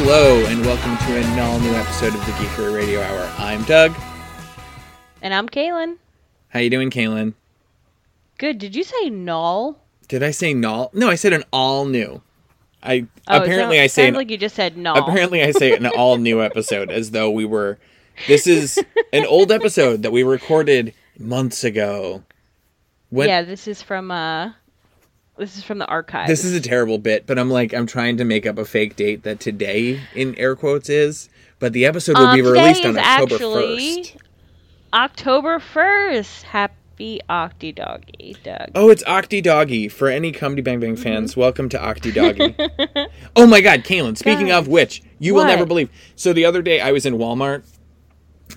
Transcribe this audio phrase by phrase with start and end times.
[0.00, 3.32] Hello, and welcome to an all new episode of the Geekery Radio Hour.
[3.36, 3.92] I'm Doug.
[5.22, 5.96] And I'm Kaylin.
[6.50, 7.34] How you doing, Kaylin?
[8.38, 8.58] Good.
[8.58, 9.82] Did you say null?
[10.06, 10.90] Did I say null?
[10.94, 12.22] No, I said an all new.
[12.80, 14.96] I Oh, apparently sound- I say sounds an, like you just said null.
[14.98, 17.78] apparently I say an all new episode as though we were.
[18.28, 18.78] This is
[19.12, 22.22] an old episode that we recorded months ago.
[23.10, 24.52] When yeah, this is from uh,
[25.38, 26.26] this is from the archive.
[26.28, 28.96] this is a terrible bit, but I'm like I'm trying to make up a fake
[28.96, 31.28] date that today in air quotes is,
[31.58, 34.16] but the episode will Um, be released on October actually first.
[34.92, 36.42] October first.
[36.44, 38.70] Happy Octi Doggy, Doug.
[38.74, 39.88] Oh, it's Octi Doggy.
[39.88, 40.94] For any Comedy Bang Mm-hmm.
[40.94, 42.56] Bang fans, welcome to Octi Doggy.
[43.36, 45.90] oh my god, Kaylin, speaking of which, you will never believe.
[46.16, 47.62] So the other day I was in Walmart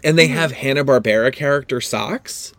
[0.03, 0.37] and they Mm-hmm.
[0.37, 2.53] have Hanna-Barbera character socks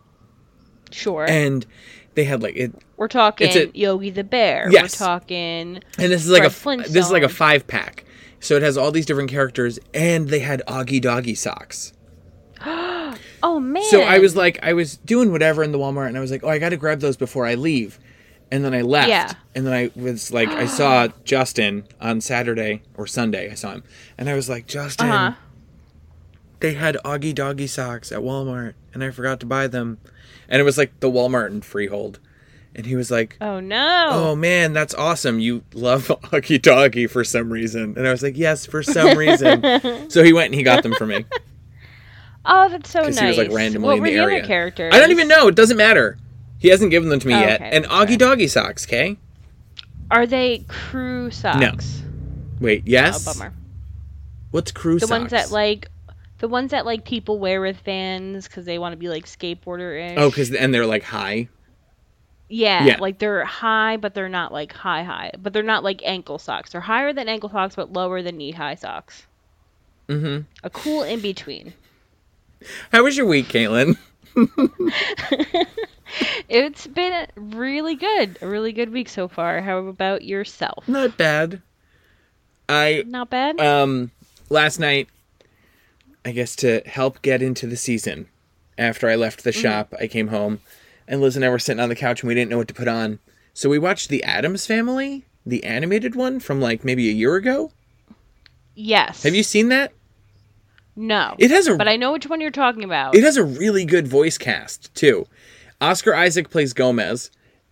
[0.91, 1.25] sure.
[1.27, 1.65] and
[2.13, 4.69] they had like it We're talking a- Yogi the Bear.
[4.71, 4.99] Yes.
[4.99, 8.05] We're talking and this is like Fred a this is like a 5 pack.
[8.39, 11.93] So it has all these different characters and they had Augie Doggie socks.
[13.45, 13.83] Oh man.
[13.89, 16.45] So I was like, I was doing whatever in the Walmart, and I was like,
[16.45, 17.99] oh, I got to grab those before I leave.
[18.51, 19.09] And then I left.
[19.09, 19.33] Yeah.
[19.53, 23.51] And then I was like, I saw Justin on Saturday or Sunday.
[23.51, 23.83] I saw him,
[24.17, 25.33] and I was like, Justin, Uh-huh.
[26.61, 29.97] they had Augie Doggie socks at Walmart, and I forgot to buy them.
[30.47, 32.19] And it was like the Walmart in Freehold,
[32.75, 33.37] and he was like.
[33.41, 34.09] Oh no.
[34.11, 35.39] Oh man, that's awesome!
[35.39, 39.61] You love Augie Doggie for some reason, and I was like, "Yes, for some reason."
[40.09, 41.25] so he went and he got them for me.
[42.45, 43.17] Oh, that's so nice.
[43.17, 44.45] he was like randomly what in the the area.
[44.45, 44.93] characters?
[44.93, 45.47] I don't even know.
[45.47, 46.17] It doesn't matter.
[46.59, 47.61] He hasn't given them to me Oh, yet.
[47.61, 47.85] okay, And.
[47.85, 49.15] Augie Doggie socks, okay?
[50.11, 52.01] Are they crew socks?
[52.01, 52.09] No.
[52.59, 53.25] Wait, yes.
[53.25, 53.53] Oh, bummer.
[54.51, 55.11] What's crew the socks?
[55.21, 55.87] ones that like
[56.39, 60.11] the ones that like people wear with vans because they want to be like skateboarder
[60.11, 60.17] ish.
[60.17, 61.47] Oh, because and they're like high.
[62.53, 62.97] Yeah, yeah.
[62.99, 66.71] like they're high, but they're not like high high, but they're not like ankle socks.
[66.71, 69.25] They're higher than ankle socks, but lower than knee high socks.
[70.07, 70.41] Mm-hmm.
[70.63, 71.73] A cool in between.
[72.91, 73.97] How was your week, Caitlin?
[76.47, 79.61] It's been really good, a really good week so far.
[79.61, 80.87] How about yourself?
[80.87, 81.61] Not bad.
[82.69, 83.59] I Not bad.
[83.59, 84.11] um
[84.49, 85.07] last night,
[86.23, 88.27] I guess to help get into the season.
[88.77, 89.61] After I left the Mm-hmm.
[89.61, 90.59] shop, I came home,
[91.07, 92.73] and Liz and I were sitting on the couch, and we didn't know what to
[92.73, 93.19] put on.
[93.53, 97.71] So we watched The Addams Family, the animated one from like maybe a year ago.
[98.75, 99.23] yes.
[99.23, 99.91] Have you seen that?
[100.95, 101.35] No.
[101.39, 103.15] It has a but I know which one you're talking about.
[103.15, 105.25] It has a really good voice cast too.
[105.81, 107.29] Oscar Isaac plays Gomez,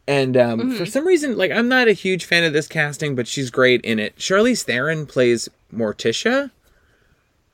[0.08, 0.78] and um, Mm-hmm.
[0.78, 3.82] for some reason, like I'm not a huge fan of this casting, but she's great
[3.82, 4.16] in it.
[4.18, 6.52] Charlize Theron plays Morticia,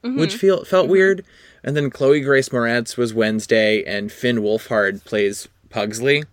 [0.04, 0.20] Mm-hmm.
[0.20, 1.26] which feel felt weird,
[1.64, 6.24] and then Chloe Grace Moretz was Wednesday, and Finn Wolfhard plays Pugsley.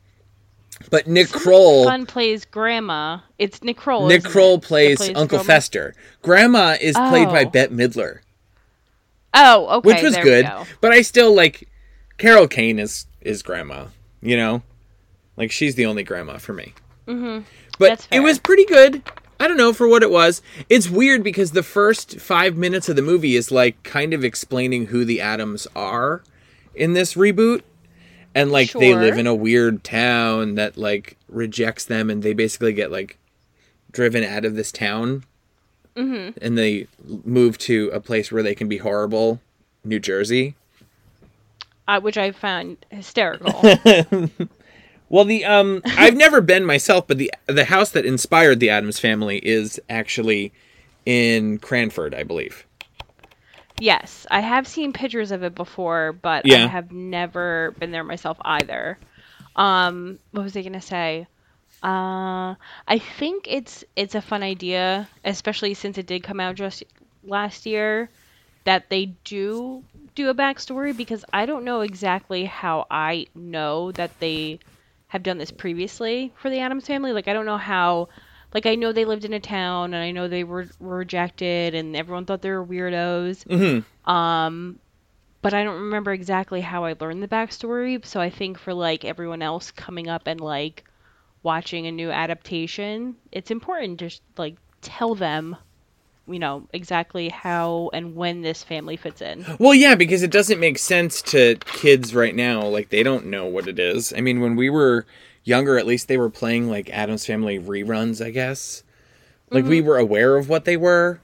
[0.90, 3.20] But Nick Kroll, Fun plays grandma.
[3.38, 4.06] It's Nick Kroll.
[4.08, 5.42] Nick Kroll that plays, Uncle Grandma?
[5.44, 5.94] Fester.
[6.22, 7.48] Grandma is played by Oh.
[7.50, 8.18] Bette Midler.
[9.32, 9.88] Oh, okay.
[9.94, 10.44] which was good.
[10.46, 10.64] go.
[10.80, 11.68] But I still like
[12.18, 13.86] Carol Kane is is grandma.
[14.20, 14.62] You know,
[15.36, 16.74] like she's the only grandma for me.
[17.06, 17.44] Mm-hmm.
[17.78, 19.02] But it was pretty good.
[19.40, 20.42] I don't know for what it was.
[20.68, 24.86] It's weird because the first five minutes of the movie is like kind of explaining
[24.86, 26.22] who the Addams are
[26.74, 27.62] in this reboot.
[28.34, 32.72] And like they live in a weird town that like rejects them and they basically
[32.72, 33.18] get like
[33.92, 35.24] driven out of this town.
[35.96, 36.38] Mm-hmm.
[36.42, 36.88] And they
[37.24, 39.40] move to a place where they can be horrible,
[39.84, 40.56] New Jersey.
[41.86, 43.62] Uh, which I found hysterical.
[45.14, 48.98] Well, the um, I've never been myself, but the the house that inspired the Addams
[48.98, 50.52] family is actually
[51.06, 52.66] in Cranford, I believe.
[53.78, 56.56] Yes, I have seen pictures of it before, but Yeah.
[56.56, 58.98] I have never been there myself either.
[59.56, 61.26] Um, what was I gonna say?
[61.82, 62.54] Uh,
[62.88, 66.84] I think it's it's a fun idea, especially since it did come out just
[67.22, 68.10] last year,
[68.64, 69.84] that they do
[70.14, 74.60] do a backstory because I don't know exactly how I know that they
[75.08, 77.12] have done this previously for the Addams family.
[77.12, 78.08] Like I don't know how
[78.54, 81.74] like I know they lived in a town and I know they were, were rejected
[81.74, 83.44] and everyone thought they were weirdos.
[83.44, 84.10] Mm-hmm.
[84.10, 84.78] Um
[85.42, 88.02] but I don't remember exactly how I learned the backstory.
[88.06, 90.84] So I think for like everyone else coming up and like
[91.42, 95.54] watching a new adaptation, it's important to like tell them,
[96.26, 99.44] you know, exactly how and when this family fits in.
[99.58, 102.62] Well, yeah, because it doesn't make sense to kids right now.
[102.62, 104.14] Like they don't know what it is.
[104.14, 105.04] I mean, when we were
[105.44, 108.24] younger, at least they were playing like Addams Family reruns.
[108.24, 108.82] I guess,
[109.50, 109.88] like we mm-hmm.
[109.88, 111.20] were aware of what they were.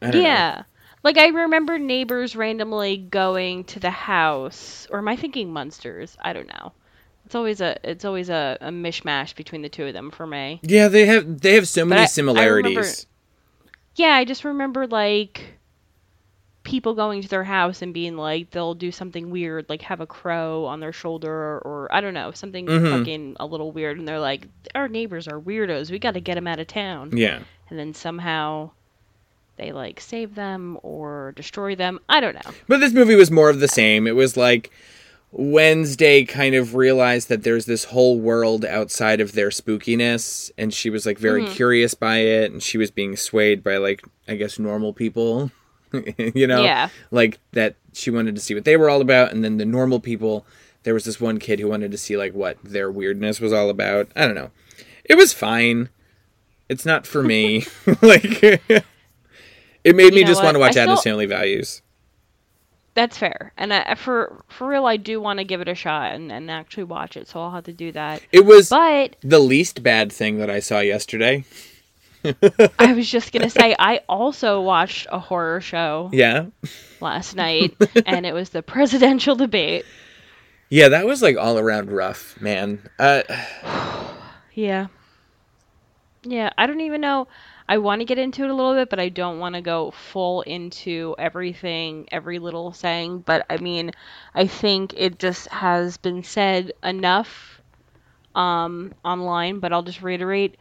[0.00, 0.28] I don't know.
[0.28, 0.62] Yeah.
[1.04, 6.16] Like I remember neighbors randomly going to the house, or am I thinking Munsters?
[6.20, 6.72] I don't know.
[7.24, 10.60] It's always a it's always a, a mishmash between the two of them for me.
[10.62, 12.76] Yeah, they have they have so many I- I similarities.
[12.76, 12.98] remember-
[13.94, 15.58] yeah, I just remember like
[16.64, 20.06] people going to their house and being like they'll do something weird, like have a
[20.06, 22.98] crow on their shoulder or, or I don't know, something Mhm.
[22.98, 25.90] fucking a little weird, and they're like, our neighbors are weirdos.
[25.90, 27.16] We got to get them out of town.
[27.16, 27.40] Yeah.
[27.68, 28.70] And then somehow
[29.56, 31.98] they like save them or destroy them.
[32.08, 32.52] I don't know.
[32.68, 34.06] But this movie was more of the same.
[34.06, 34.70] It was like
[35.32, 40.90] Wednesday kind of realized that there's this whole world outside of their spookiness, and she
[40.90, 41.54] was like very Mm-hmm.
[41.54, 45.50] curious by it, and she was being swayed by like I guess normal people,
[46.34, 46.88] you know, Yeah.
[47.10, 50.00] like that she wanted to see what they were all about, and then the normal
[50.00, 50.46] people.
[50.84, 53.70] There was this one kid who wanted to see like what their weirdness was all
[53.70, 54.08] about.
[54.16, 54.50] I don't know.
[55.04, 55.90] It was fine.
[56.68, 57.66] It's not for me.
[58.02, 60.46] like it made me just what?
[60.46, 61.82] want to watch I Addams Family Values.
[62.94, 63.52] That's fair.
[63.56, 66.50] And I, for for real, I do want to give it a shot and, and
[66.50, 67.26] actually watch it.
[67.28, 68.20] So I'll have to do that.
[68.32, 71.44] It was But the least bad thing that I saw yesterday.
[72.78, 76.46] I was just gonna say I also watched a horror show Yeah.
[77.00, 77.76] last night,
[78.06, 79.84] and it was the presidential debate.
[80.70, 82.88] Yeah, that was like all around rough, man.
[82.98, 83.22] Uh
[84.54, 84.88] Yeah.
[86.24, 87.26] Yeah, I don't even know.
[87.68, 89.90] I want to get into it a little bit, but I don't want to go
[89.90, 93.20] full into everything, every little saying.
[93.20, 93.92] But I mean,
[94.34, 97.60] I think it just has been said enough
[98.34, 100.56] um, online, but I'll just reiterate.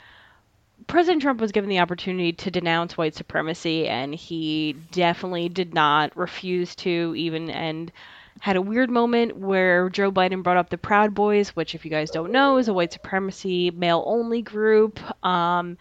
[0.87, 6.15] President Trump was given the opportunity to denounce white supremacy, and he definitely did not
[6.17, 7.91] refuse to even and
[8.39, 11.91] had a weird moment where Joe Biden brought up the Proud Boys, which, if you
[11.91, 15.77] guys don't know, is a white supremacy male only group, um,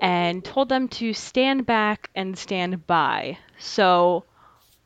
[0.00, 3.38] and told them to stand back and stand by.
[3.58, 4.24] So,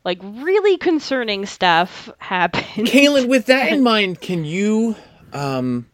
[0.03, 2.87] like, really concerning stuff happened.
[2.87, 4.95] Kaylin, with that in mind, can you
[5.31, 5.85] um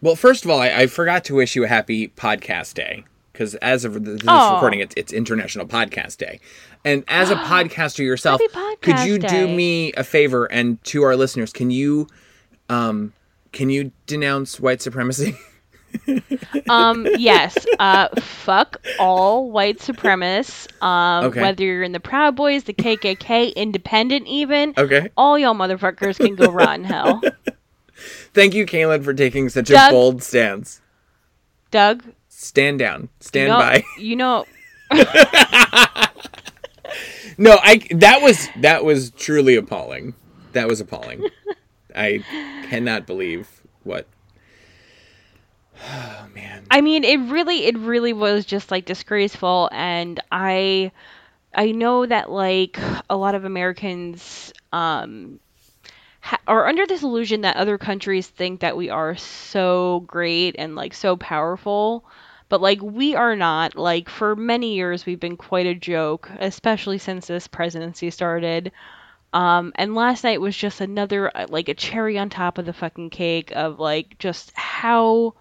[0.00, 3.04] well first of all, I, I forgot to wish you a happy podcast day.
[3.32, 4.54] Because as of this Oh.
[4.54, 6.40] recording, it's, it's International Podcast Day.
[6.84, 11.02] And as a podcaster yourself, Happy could Podcast you do me a favor and to
[11.04, 12.06] our listeners, can you
[12.68, 13.12] um
[13.52, 15.36] can you denounce white supremacy?
[16.68, 17.66] um, yes.
[17.78, 20.68] Uh, fuck all white supremacists.
[20.82, 21.40] Um, Okay.
[21.40, 24.74] whether you're in the Proud Boys, the KKK, Independent, even.
[24.78, 25.10] Okay.
[25.16, 27.20] All y'all motherfuckers can go rot in hell.
[28.32, 30.80] Thank you, Kaylin, for taking such a bold stance.
[31.70, 33.08] Doug, Stand down.
[33.20, 33.84] Stand you know, by.
[33.98, 34.46] you know,
[37.40, 40.12] No, I that was that was truly appalling.
[40.52, 41.24] That was appalling.
[41.96, 42.22] I
[42.68, 43.48] cannot believe
[43.82, 44.06] what.
[45.82, 46.66] Oh man.
[46.70, 50.92] I mean, it really, it really was just like disgraceful, and I,
[51.54, 52.78] I know that like
[53.08, 55.40] a lot of Americans, um,
[56.20, 60.74] ha- are under this illusion that other countries think that we are so great and
[60.76, 62.04] like so powerful,
[62.48, 63.76] but like we are not.
[63.76, 68.72] Like for many years, we've been quite a joke, especially since this presidency started.
[69.32, 72.72] Um, and last night was just another uh, like a cherry on top of the
[72.72, 75.34] fucking cake of like just how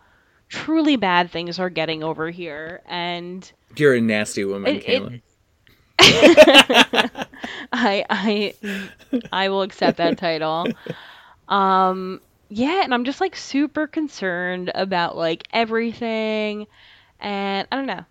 [0.48, 5.22] truly bad things are getting over here and You're a nasty woman, It- it-.
[7.72, 8.54] I I
[9.32, 10.68] I will accept that title.
[11.48, 16.68] Um yeah, and I'm just like super concerned about like everything
[17.20, 18.06] and I don't know.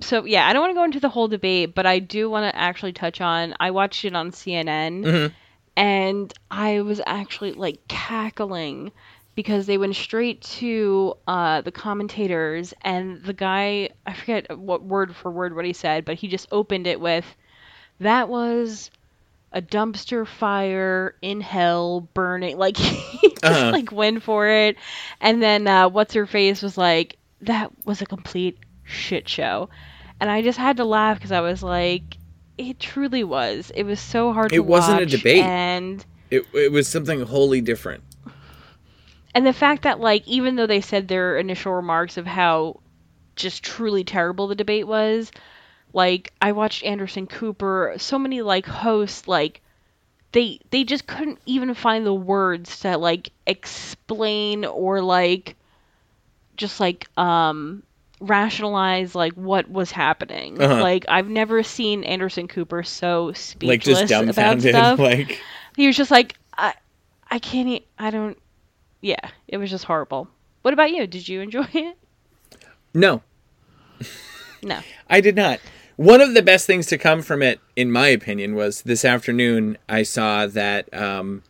[0.00, 2.52] So yeah, I don't want to go into the whole debate, but I do want
[2.52, 5.32] to actually touch on I watched it on CNN Mhm.
[5.76, 8.92] and I was actually like cackling
[9.34, 15.14] because they went straight to uh, the commentators and the guy I forget what word
[15.16, 17.24] for word what he said, but he just opened it with
[18.00, 18.90] that was
[19.52, 23.70] a dumpster fire in hell burning like he just Uh-huh.
[23.72, 24.76] like went for it
[25.20, 29.68] and then uh, what's her face was like that was a complete shit show
[30.20, 32.16] and i just had to laugh because i was like
[32.56, 34.56] it truly was it was so hard to.
[34.56, 35.44] It wasn't a debate.
[35.44, 38.02] and It it was something wholly different.
[39.34, 42.80] And the fact that like even though they said their initial remarks of how
[43.36, 45.30] just truly terrible the debate was
[45.92, 49.60] like i watched anderson cooper so many like hosts like
[50.32, 55.56] they they just couldn't even find the words to like explain or like
[56.56, 57.82] just like um
[58.20, 60.80] rationalize like what was happening Uh-huh.
[60.80, 63.68] like i've never seen anderson cooper so speechless
[64.00, 64.26] Like just about
[64.60, 64.62] dumbfounded.
[64.74, 65.40] stuff Like
[65.76, 66.72] he was just like i
[67.30, 68.38] i can't e- i don't
[69.02, 70.28] yeah it was just horrible.
[70.62, 71.06] What about you?
[71.06, 71.98] Did you enjoy it?
[72.94, 73.22] No,
[74.62, 74.80] no.
[75.10, 75.60] I did not.
[75.96, 79.76] One of the best things to come from it, in my opinion, was this afternoon.
[79.88, 81.42] I saw that um,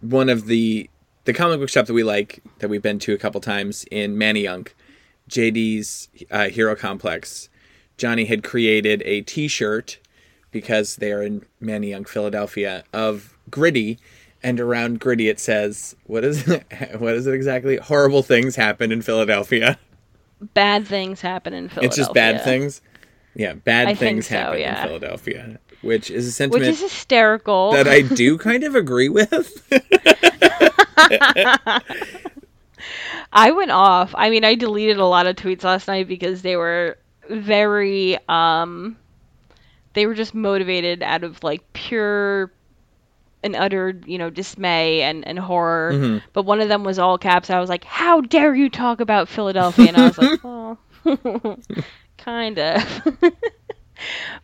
[0.00, 0.90] one of the
[1.24, 4.16] the comic book shop that we like, that we've been to a couple times in
[4.16, 4.68] Manayunk,
[5.28, 7.48] JD's uh, Hero Complex,
[7.96, 9.98] Johnny had created a T-shirt
[10.52, 13.98] because they are in Manayunk, Philadelphia, of Gritty,
[14.46, 16.64] and around Gritty it says, "What is it?
[16.98, 17.78] What is it exactly?
[17.78, 19.76] Horrible things happen in Philadelphia."
[20.54, 21.88] Bad things happen in Philadelphia.
[21.88, 22.80] It's just bad things.
[23.34, 24.82] Yeah, bad I things so, happen yeah.
[24.82, 27.72] in Philadelphia, which is a sentiment Which is hysterical.
[27.72, 29.66] that I do kind of agree with.
[33.32, 34.14] I went off.
[34.16, 36.96] I mean, I deleted a lot of tweets last night because they were
[37.28, 38.96] very um
[39.94, 42.52] they were just motivated out of like pure
[43.46, 45.92] and utter, you know, dismay and, and horror.
[45.94, 46.22] Mhm.
[46.34, 47.48] But one of them was all caps.
[47.50, 50.78] I was like, "How dare you talk about Philadelphia?" And I was like, "Well,
[52.18, 53.02] kind of."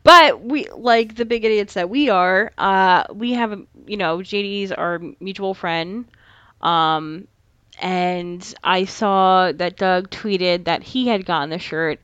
[0.02, 2.52] but we like the big idiots that we are.
[2.58, 6.06] Uh, we have, a- you know, JD's our mutual friend.
[6.60, 7.26] Um,
[7.80, 12.00] and I saw that Doug tweeted that he had gotten the shirt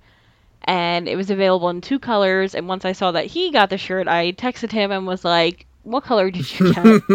[0.65, 2.55] and it was available in two colors.
[2.55, 5.67] And once I saw that he got the shirt, I texted him and was like,
[5.89, 6.85] What color did you get?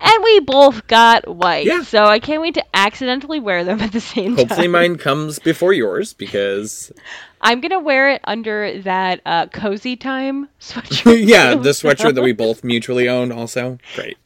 [0.00, 1.66] and we both got white.
[1.66, 1.82] Yeah.
[1.82, 4.48] So I can't wait to accidentally wear them at the same Hopefully, time.
[4.48, 6.90] Hopefully mine comes before yours because
[7.42, 11.26] I'm going to wear it under that uh, cozy time sweatshirt.
[11.26, 13.30] yeah, the sweatshirt that we both mutually own.
[13.30, 14.16] Also, great.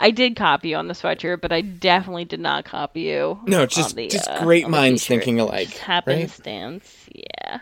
[0.00, 3.40] I did copy you on the sweatshirt, but I definitely did not copy you.
[3.46, 5.86] No, just the, just uh, great minds thinking alike, Just right?
[5.86, 7.60] happenstance, yeah.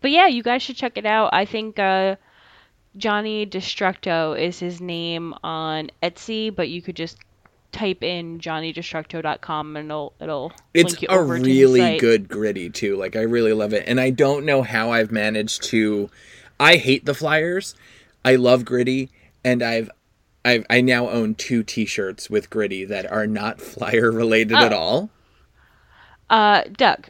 [0.00, 1.30] But yeah, you guys should check it out.
[1.32, 2.16] I think uh,
[2.96, 7.18] Johnny Destructo is his name on Etsy, but you could just
[7.72, 12.28] type in johnnydestructo.com and it'll it'll It's link you a over to his really good
[12.28, 12.96] gritty too.
[12.96, 16.08] Like I really love it, and I don't know how I've managed to.
[16.60, 17.74] I hate the flyers.
[18.24, 19.10] I love gritty,
[19.44, 19.90] and I've.
[20.46, 24.76] I've, I now own two T-shirts with gritty that are not flyer related at Oh.
[24.76, 25.10] all.
[26.28, 27.06] Uh, Doug,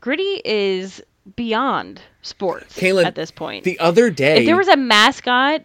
[0.00, 1.02] Gritty is
[1.36, 3.64] beyond sports Kaylin, at this point.
[3.64, 5.64] The other day, if there was a mascot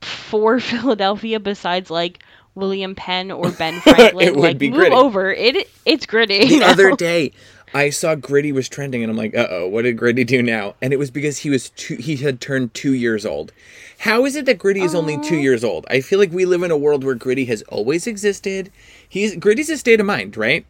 [0.00, 2.22] for Philadelphia besides like
[2.54, 4.94] William Penn or Ben Franklin, It would like be move Gritty.
[4.96, 5.32] over.
[5.32, 6.46] It it's gritty.
[6.48, 6.70] the now.
[6.70, 7.32] other day
[7.72, 10.74] I saw Gritty was trending and I'm like, uh oh, what did Gritty do now?
[10.80, 13.52] And it was because he was two, he had turned two years old.
[13.98, 15.86] How is it that Gritty is only two years old?
[15.90, 18.70] I feel like we live in a world where Gritty has always existed.
[19.08, 20.64] He's Gritty's a state of mind, right?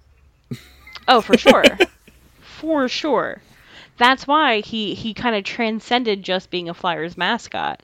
[1.08, 1.64] Oh, for sure.
[2.40, 3.42] for sure.
[3.96, 7.82] That's why he he kind of transcended just being a Flyers mascot.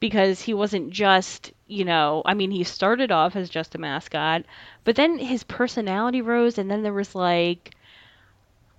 [0.00, 4.44] Because he wasn't just, you know, I mean, he started off as just a mascot,
[4.84, 7.74] but then his personality rose and then there was like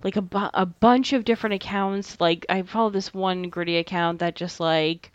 [0.02, 2.20] like a, bu- a bunch of different accounts.
[2.20, 5.10] Like I follow this one gritty account that just like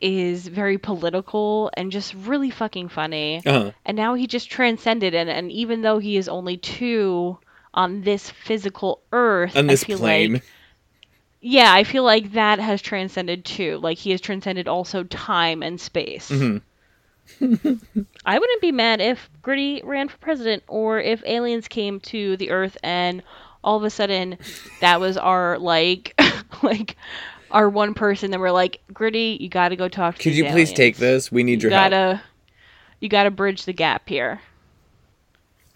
[0.00, 3.70] is very political and just really fucking funny Uh-huh.
[3.84, 7.38] and now he just transcended and and even though he is only two
[7.74, 10.32] on this physical earth On this I feel plane.
[10.34, 10.42] like
[11.44, 15.80] yeah i feel like that has transcended too like he has transcended also time and
[15.80, 16.60] space Mhm.
[18.26, 22.50] i wouldn't be mad if gritty ran for president or if aliens came to the
[22.50, 23.22] earth and
[23.64, 24.38] all of a sudden
[24.80, 26.14] that was our like
[26.62, 26.96] like
[27.50, 30.72] our one person that we're like gritty you gotta go talk to Could you please
[30.72, 31.30] take this?
[31.32, 31.90] We need you your help.
[31.90, 32.22] gotta
[33.00, 34.40] you gotta bridge the gap here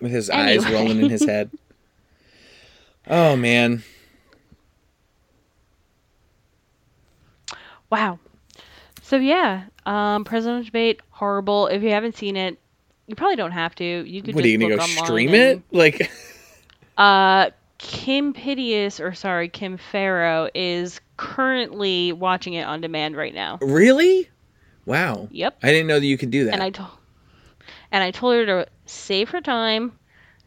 [0.01, 1.51] With his eyes rolling in his head.
[3.09, 3.83] Oh man.
[7.91, 8.19] Wow.
[9.03, 11.69] So yeah, um, presidential debate horrible.
[11.69, 12.59] If you haven't seen it,
[13.07, 13.85] you probably don't have to.
[13.85, 15.63] You could What just are you gonna go stream and- it?
[15.71, 16.11] Like
[16.99, 23.59] Uh, Kim Piteous, or sorry, Kim Farrow is currently watching it on demand right now.
[23.61, 24.31] really?
[24.87, 25.29] Wow.
[25.31, 25.59] Yep.
[25.63, 26.55] I didn't know that you could do that.
[26.55, 26.89] And I told
[27.93, 29.93] and I told her to save her time.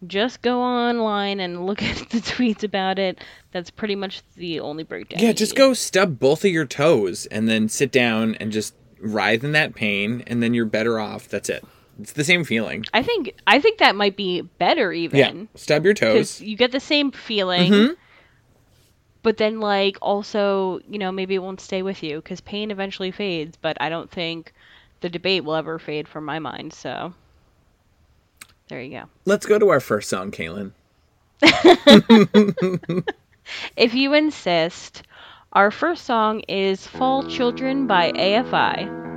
[0.07, 3.19] Just go online and look at the tweets about it.
[3.51, 5.21] That's pretty much the only breakdown.
[5.21, 9.43] Yeah, just go stub both of your toes and then sit down and just writhe
[9.43, 11.27] in that pain, and then you're better off.
[11.27, 11.63] That's it.
[12.01, 12.85] It's the same feeling.
[12.93, 15.19] I think I think that might be better even.
[15.19, 16.39] Yeah, stub your toes.
[16.39, 17.95] you get the same feeling Mhm.
[19.21, 23.11] but then like also you know maybe it won't stay with you because pain eventually
[23.11, 24.53] fades but i don't think
[25.01, 27.13] the debate will ever fade from my mind so
[28.69, 30.71] there you go Let's go to our first song, Kaylin.
[33.75, 35.03] if you insist
[35.53, 39.08] our first song is fall children by afi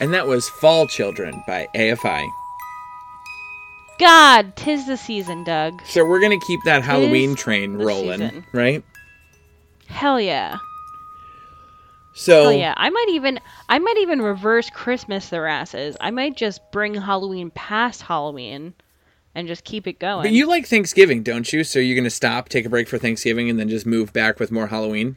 [0.00, 2.28] And that was Fall Children by AFI.
[3.98, 5.80] God, tis the season, Doug.
[5.86, 8.44] So we're going to keep that Halloween Tis train rolling, season.
[8.52, 8.84] right?
[9.86, 10.58] Hell yeah.
[12.14, 15.96] So Oh yeah, I might even I might even reverse Christmas their asses.
[16.00, 18.74] I might just bring Halloween past Halloween
[19.34, 20.22] and just keep it going.
[20.22, 21.64] But you like Thanksgiving, don't you?
[21.64, 24.38] So you're going to stop, take a break for Thanksgiving, and then just move back
[24.38, 25.16] with more Halloween?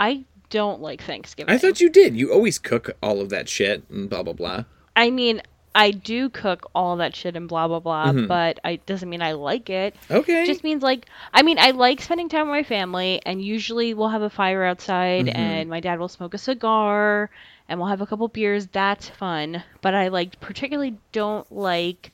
[0.00, 1.52] I don't like Thanksgiving.
[1.52, 2.14] I thought you did.
[2.16, 4.64] You always cook all of that shit and blah, blah, blah.
[4.94, 5.42] I mean,
[5.74, 8.26] I do cook all that shit and blah blah blah, Mm-hmm.
[8.26, 9.96] but it doesn't mean I like it.
[10.10, 10.42] Okay.
[10.42, 13.94] It just means like I mean I like spending time with my family and usually
[13.94, 15.36] we'll have a fire outside Mm-hmm.
[15.36, 17.30] and my dad will smoke a cigar
[17.70, 18.66] and we'll have a couple beers.
[18.66, 19.64] That's fun.
[19.80, 22.12] But I like particularly don't like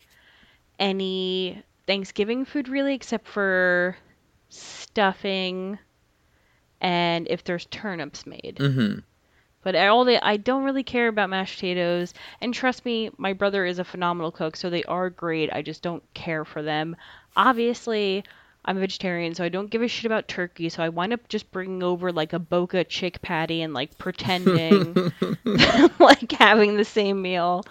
[0.78, 3.96] any Thanksgiving food really except for
[4.50, 5.78] stuffing
[6.80, 8.56] and if there's turnips made.
[8.58, 9.00] mm-hmm.
[9.62, 12.14] But all the I don't really care about mashed potatoes.
[12.40, 15.52] And trust me, my brother is a phenomenal cook, so they are great.
[15.52, 16.96] I just don't care for them.
[17.36, 18.24] Obviously,
[18.64, 20.68] I'm a vegetarian, so I don't give a shit about turkey.
[20.68, 25.12] So I wind up just bringing over like a Boca chick patty and like pretending
[25.98, 27.64] like having the same meal.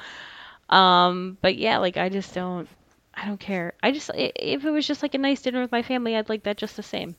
[0.69, 2.67] Um, but yeah, like I just don't.
[3.13, 3.73] I don't care.
[3.81, 6.43] I just if it was just like a nice dinner with my family, I'd like
[6.43, 7.15] that just the same.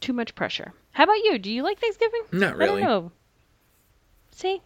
[0.00, 0.72] Too much pressure.
[0.92, 1.38] How about you?
[1.38, 2.22] Do you like Thanksgiving?
[2.32, 2.80] Not I really.
[2.82, 3.12] don't know.
[4.32, 4.60] See?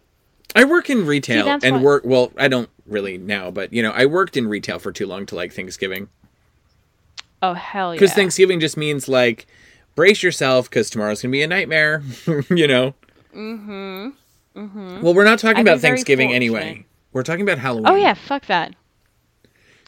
[0.55, 3.81] I work in retail that's and why- work, well, I don't really now, but, you
[3.81, 6.09] know, I worked in retail for too long to like Thanksgiving.
[7.41, 7.99] Oh hell yeah!
[7.99, 9.47] Because Thanksgiving just means like,
[9.95, 12.03] brace yourself because tomorrow's going to be a nightmare,
[12.49, 12.93] you know?
[13.33, 14.09] Mm-hmm.
[14.55, 15.01] Mm-hmm.
[15.01, 16.85] Well, we're not talking I've about Thanksgiving anyway.
[17.13, 17.87] We're talking about Halloween.
[17.87, 18.75] oh yeah, fuck that.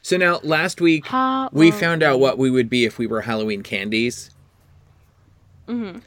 [0.02, 1.06] So now, last week,
[1.52, 4.32] we found out what we would be if we were Halloween candies.
[5.68, 6.00] Mm-hmm.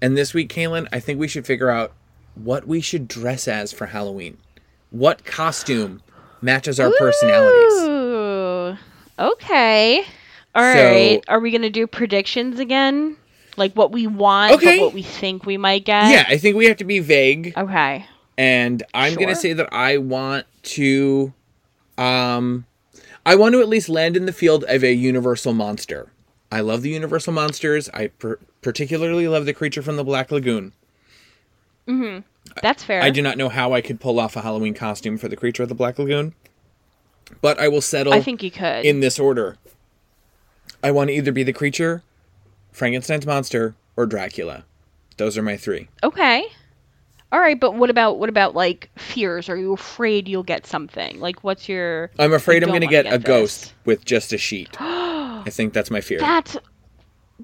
[0.00, 1.92] And this week, Kaylin, I think we should figure out
[2.34, 4.38] what we should dress as for Halloween.
[4.90, 6.02] What costume
[6.40, 8.78] matches our personalities?
[9.18, 10.04] Okay.
[10.54, 11.24] All So- right.
[11.28, 13.16] Are we gonna do predictions again?
[13.56, 14.78] Like what we want, Okay.
[14.78, 16.10] what we think we might get?
[16.12, 17.52] Yeah, I think we have to be vague.
[17.56, 18.06] Okay.
[18.36, 21.32] And I'm going to say that I want to
[21.98, 22.66] um
[23.26, 26.06] I want to at least land in the field of a universal monster.
[26.52, 27.90] I love the universal monsters.
[27.92, 30.72] I per- particularly love the creature from the Black Lagoon.
[31.86, 32.20] Mm-hmm.
[32.62, 33.02] That's fair.
[33.02, 35.62] I do not know how I could pull off a Halloween costume for the creature
[35.62, 36.34] of the Black Lagoon,
[37.40, 38.84] but I will settle I think you could.
[38.84, 39.56] in this order.
[40.82, 42.02] I want to either be the creature,
[42.72, 44.64] Frankenstein's monster, or Dracula.
[45.16, 45.88] Those are my three.
[46.02, 46.46] okay.
[47.30, 49.50] All right, but what about what about like fears?
[49.50, 51.20] Are you afraid you'll get something?
[51.20, 53.26] Like what's your I'm afraid I I'm going to wanna get, a this.
[53.26, 54.70] ghost with just a sheet.
[54.80, 56.20] I think that's my fear.
[56.20, 56.56] That's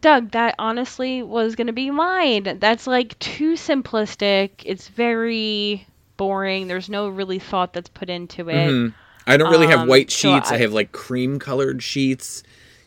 [0.01, 2.59] Doug, that honestly was going to be mine.
[2.61, 4.51] That's like too simplistic.
[4.65, 6.67] It's very boring.
[6.67, 8.71] There's no really thought that's put into it.
[8.71, 8.95] Mhm.
[9.27, 10.51] I don't really have Um, white so sheets.
[10.51, 12.43] I, I- have like cream colored sheets.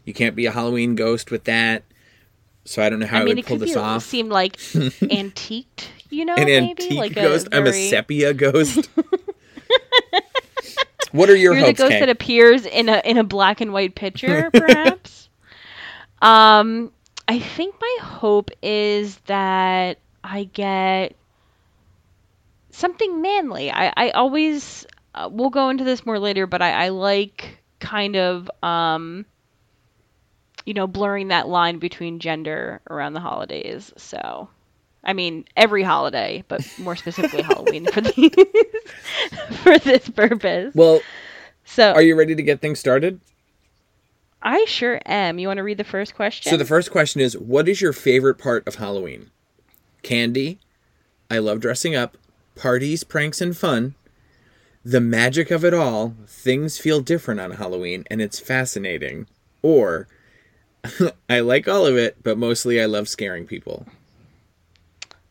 [0.06, 1.84] You can't be a Halloween ghost with that.
[2.66, 4.04] So I don't know how I, I mean, would it pull could this be, off.
[4.04, 4.58] seem like
[5.10, 7.48] antiqued, you know, An maybe antique like ghost.
[7.52, 8.90] A I'm a sepia ghost.
[11.12, 12.00] what are your You're the ghost Kay?
[12.02, 15.30] that appears in a in a black and white picture, perhaps.
[16.22, 16.92] um,
[17.28, 21.16] I think my hope is that I get
[22.70, 23.72] something manly.
[23.72, 28.16] I I always uh, we'll go into this more later, but I, I like kind
[28.16, 29.26] of um
[30.66, 33.94] you know blurring that line between gender around the holidays.
[33.98, 34.50] So.
[35.04, 38.12] I mean, every holiday, but more specifically Halloween for the
[39.64, 40.76] for this purpose.
[40.76, 41.02] well,
[41.64, 43.22] So are you ready to get things started?
[44.42, 45.40] I sure am.
[45.40, 46.50] You want to read the first question?
[46.50, 49.32] So the first question is what is your favorite part of Halloween?
[50.04, 50.60] Candy.
[51.30, 52.18] I love dressing up.
[52.56, 53.96] Parties, pranks and fun.
[54.86, 56.16] The magic of it all.
[56.28, 59.28] Things feel different on Halloween and it's fascinating.
[59.62, 60.08] Or
[61.30, 63.86] I like all of it, but mostly I love scaring people.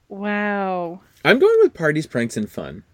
[0.08, 1.00] wow.
[1.24, 2.84] I'm going with parties, pranks and fun.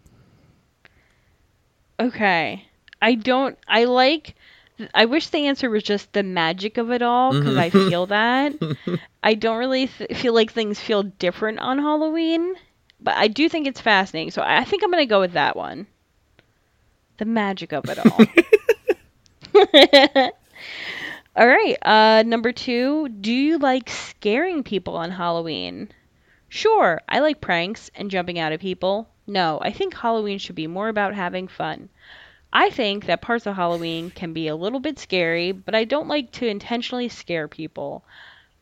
[2.00, 2.66] Okay.
[3.02, 3.58] I don't.
[3.68, 4.34] I like.
[4.94, 7.88] I wish the answer was just the magic of it all because I Mm-hmm.
[7.88, 8.54] feel that.
[9.22, 12.54] I don't really th- feel like things feel different on Halloween,
[13.00, 14.30] but I do think it's fascinating.
[14.30, 15.86] So I think I'm gonna go with that one.
[17.18, 18.26] The magic of it all.
[21.36, 21.76] all right.
[21.82, 23.08] Uh, number two.
[23.08, 25.90] Do you like scaring people on Halloween?
[26.48, 29.08] Sure, I like pranks and jumping out of people.
[29.26, 31.88] No, I think Halloween should be more about having fun.
[32.52, 36.08] I think that parts of Halloween can be a little bit scary, but I don't
[36.08, 38.04] like to intentionally scare people.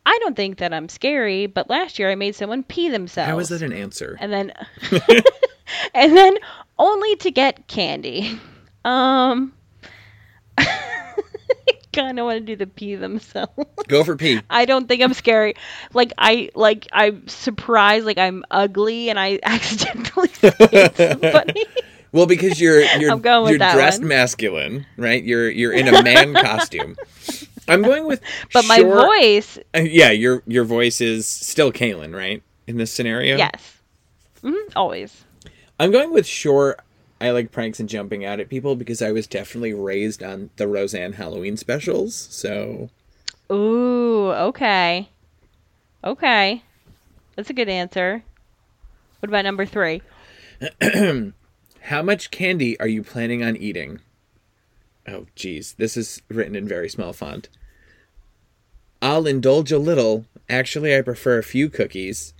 [0.06, 3.30] I don't think that I'm scary, but last year I made someone pee themselves.
[3.30, 4.16] How is that an answer?
[4.20, 4.52] And then
[5.94, 6.36] and then
[6.78, 8.40] only to get candy.
[8.82, 9.52] Um,
[11.92, 13.52] kind of want to do the pee themselves.
[13.88, 14.40] Go for pee.
[14.48, 15.54] I don't think I'm scary.
[15.92, 18.06] Like I like I'm surprised.
[18.06, 21.66] Like I'm ugly and I accidentally somebody.
[22.12, 24.08] Well, because you're you're you're dressed one.
[24.08, 25.22] masculine, right?
[25.22, 26.96] You're you're in a man costume.
[27.68, 28.20] I'm going with
[28.52, 32.42] But my voice, Uh, yeah, your your voice is still Kaylin, right?
[32.66, 33.78] In this scenario, yes,
[34.42, 35.24] hmm always.
[35.78, 36.80] I'm going with short.
[37.20, 40.66] I like pranks and jumping out at people because I was definitely raised on the
[40.66, 42.14] Roseanne Halloween specials.
[42.14, 42.90] So
[43.52, 45.08] Ooh, okay,
[46.04, 46.62] okay,
[47.36, 48.22] that's a good answer.
[49.20, 50.02] What about number three?
[51.90, 53.98] How much candy are you planning on eating?
[55.08, 55.72] Oh, geez.
[55.72, 57.48] This is written in very small font.
[59.02, 60.24] I'll indulge a little.
[60.48, 62.32] Actually, I prefer a few cookies.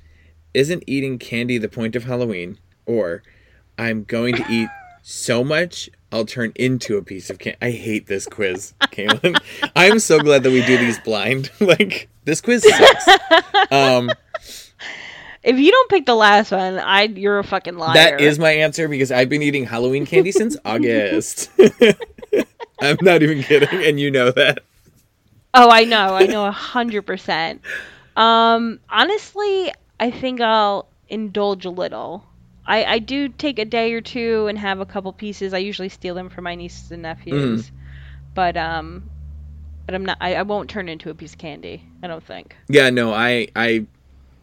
[0.55, 2.61] Isn't eating candy the point of Halloween?
[2.87, 3.25] Or,
[3.77, 4.69] I'm going to eat
[5.03, 7.59] so much I'll turn into a piece of candy.
[7.61, 9.37] I hate this quiz, Kaylin.
[9.75, 11.51] I'm so glad that we do these blind.
[11.61, 13.73] like, this quiz sucks.
[13.73, 14.11] Um,
[15.43, 17.95] If you don't pick the last one, I you're a fucking liar.
[17.95, 21.51] That is my answer because I've been eating Halloween candy since August.
[22.81, 24.61] I'm not even kidding, and you know that.
[25.55, 26.15] Oh, I know.
[26.15, 27.63] I know a hundred percent.
[28.17, 32.25] Um, honestly, I think I'll indulge a little.
[32.67, 35.55] I, I do take a day or two and have a couple pieces.
[35.55, 37.71] I usually steal them from my nieces and nephews, Mm.
[38.35, 39.11] but um,
[39.87, 40.19] but I'm not.
[40.21, 41.83] I, I won't turn into a piece of candy.
[42.03, 42.55] I don't think.
[42.69, 43.87] Yeah, no, I, I,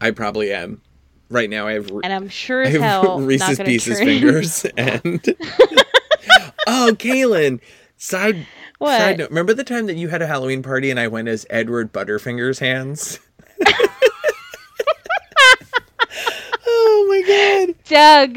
[0.00, 0.82] I probably am.
[1.30, 5.20] Right now, I have, And I'm sure as hell Reese's Pieces turn- fingers, and
[6.66, 7.60] oh, Kaylin.
[8.00, 8.46] Side
[8.78, 8.96] What?
[8.98, 9.28] side note.
[9.30, 12.60] Remember the time that you had a Halloween party and I went as Edward Butterfingers
[12.60, 13.18] hands?
[16.66, 17.74] oh my god.
[17.84, 18.34] Doug,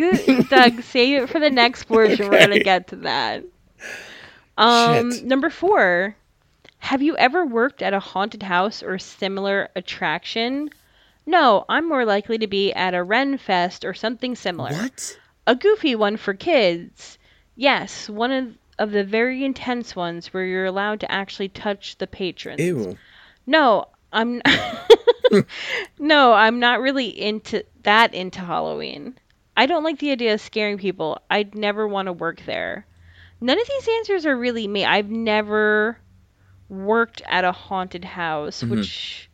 [0.49, 2.29] Doug, save it for the next portion.
[2.29, 3.43] We're gonna get to that.
[4.57, 5.25] Um, Shit.
[5.25, 6.15] number four.
[6.79, 10.71] Have you ever worked at a haunted house or similar attraction?
[11.25, 14.71] No, I'm more likely to be at a Ren Fest or something similar.
[14.71, 15.17] What?
[15.47, 17.17] A goofy one for kids.
[17.55, 22.07] Yes, one of of the very intense ones where you're allowed to actually touch the
[22.07, 22.59] patrons.
[22.59, 22.97] Ew.
[23.45, 24.41] No, I'm
[25.99, 29.17] No, I'm not really into that into Halloween.
[29.55, 31.19] I don't like the idea of scaring people.
[31.29, 32.85] I'd never want to work there.
[33.39, 34.85] None of these answers are really me.
[34.85, 35.97] I've never
[36.69, 38.69] worked at a haunted house, Mhm.
[38.69, 39.29] which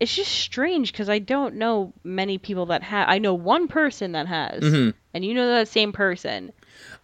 [0.00, 3.08] it's just strange because I don't know many people that have.
[3.08, 4.94] I know one person that has, Mhm.
[5.14, 6.52] and you know that same person.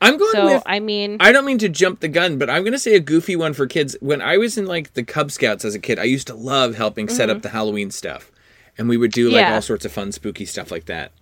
[0.00, 2.62] I'm going So with I mean, I don't mean to jump the gun, but I'm
[2.62, 3.96] going to say a goofy one for kids.
[4.00, 6.74] When I was in like the Cub Scouts as a kid, I used to love
[6.74, 8.32] helping set up the Halloween stuff.
[8.78, 9.50] And we would do like Mm-hmm.
[9.50, 9.54] Yeah.
[9.56, 11.12] all sorts of fun spooky stuff like that.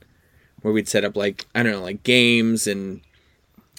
[0.63, 3.01] Where we'd set up like I don't know, like games and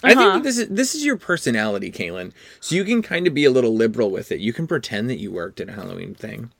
[0.03, 0.39] I think Uh-huh.
[0.39, 2.31] this is this is your personality, Kaylin.
[2.59, 4.39] So you can kind of be a little liberal with it.
[4.39, 6.51] You can pretend that you worked at a Halloween thing.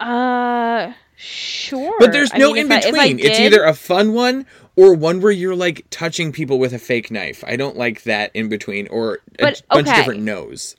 [0.00, 1.94] Uh, sure.
[1.98, 3.18] But there's I no mean, in I- I between.
[3.18, 7.10] It's either a fun one or one where you're like touching people with a fake
[7.10, 7.42] knife.
[7.46, 10.76] I don't like that in between or a But, bunch of different no's.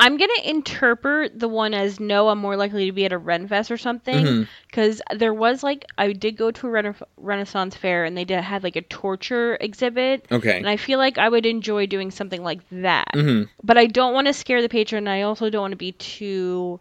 [0.00, 3.72] I'm gonna interpret the one as no, I'm more likely to be at a Renfest
[3.72, 4.46] or something.
[4.68, 8.40] Because there was like I did go to a rena- Renaissance fair and they did
[8.40, 10.56] had like a torture exhibit, Okay.
[10.56, 13.08] and I feel like I would enjoy doing something like that.
[13.12, 15.76] hmm But I don't want to scare the patron, and I also don't want to
[15.76, 16.78] be too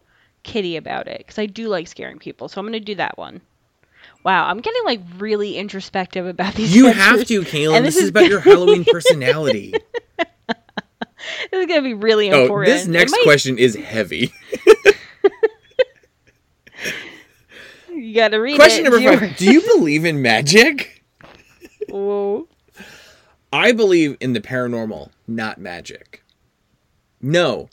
[0.48, 2.48] kitty about it because I do like scaring people.
[2.48, 3.42] So I'm gonna do that one.
[4.24, 6.76] Wow, I'm getting like really introspective about these.
[6.76, 7.84] You have to, Kaylin.
[7.84, 9.74] This, this is about your Halloween personality.
[11.52, 12.76] This is gonna be really oh, important.
[12.76, 14.32] this next might- question is heavy.
[17.98, 18.90] You gotta read question it.
[18.92, 19.38] number five.
[19.38, 21.04] Do you believe in magic?
[21.90, 22.48] Whoa.
[23.52, 26.24] I believe in the paranormal, not magic.
[27.20, 27.70] No,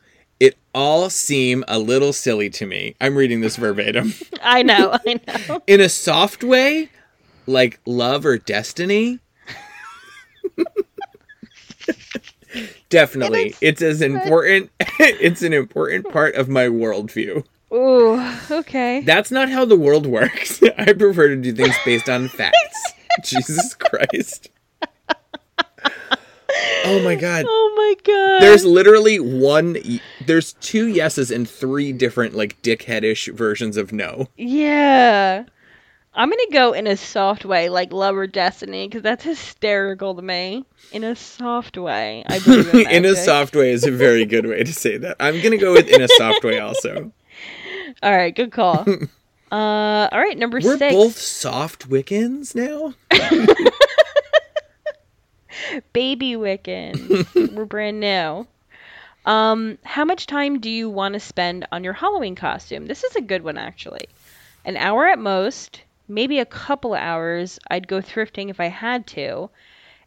[0.75, 2.97] all seem a little silly to me.
[3.01, 4.13] I'm reading this verbatim.
[4.43, 5.63] I know, I know.
[5.67, 6.91] in a soft way,
[7.47, 9.21] like love or destiny.
[12.89, 14.71] Definitely, it's as important.
[15.01, 17.45] it's an important part of my worldview.
[17.73, 19.01] Ooh, okay.
[19.01, 20.63] That's not how the world works.
[20.79, 22.93] I prefer to do things based on facts.
[23.25, 24.51] Jesus Christ.
[26.87, 27.47] Oh my god.
[27.49, 28.41] oh my god.
[28.43, 29.77] There's literally one
[30.27, 34.29] there's two yeses and three different like dickheadish versions of no.
[34.37, 35.45] Yeah.
[36.17, 40.23] I'm gonna go in a soft way, like love or destiny, because that's hysterical to
[40.23, 40.65] me.
[40.93, 44.47] In a soft way, I believe in, in a soft way is a very good
[44.47, 45.17] way to say that.
[45.19, 47.11] I'm gonna go with in a soft way also.
[48.03, 48.85] All right, good call.
[49.51, 50.95] uh, all right, number We're six.
[50.95, 52.95] both soft Wiccans now.
[55.93, 57.53] Baby Wiccans.
[57.55, 58.47] We're brand new.
[59.27, 62.87] Um, how much time do you want to spend on your Halloween costume?
[62.87, 64.07] This is a good one, actually.
[64.65, 67.59] An hour at most, maybe a couple of hours.
[67.71, 69.51] I'd go thrifting if I had to.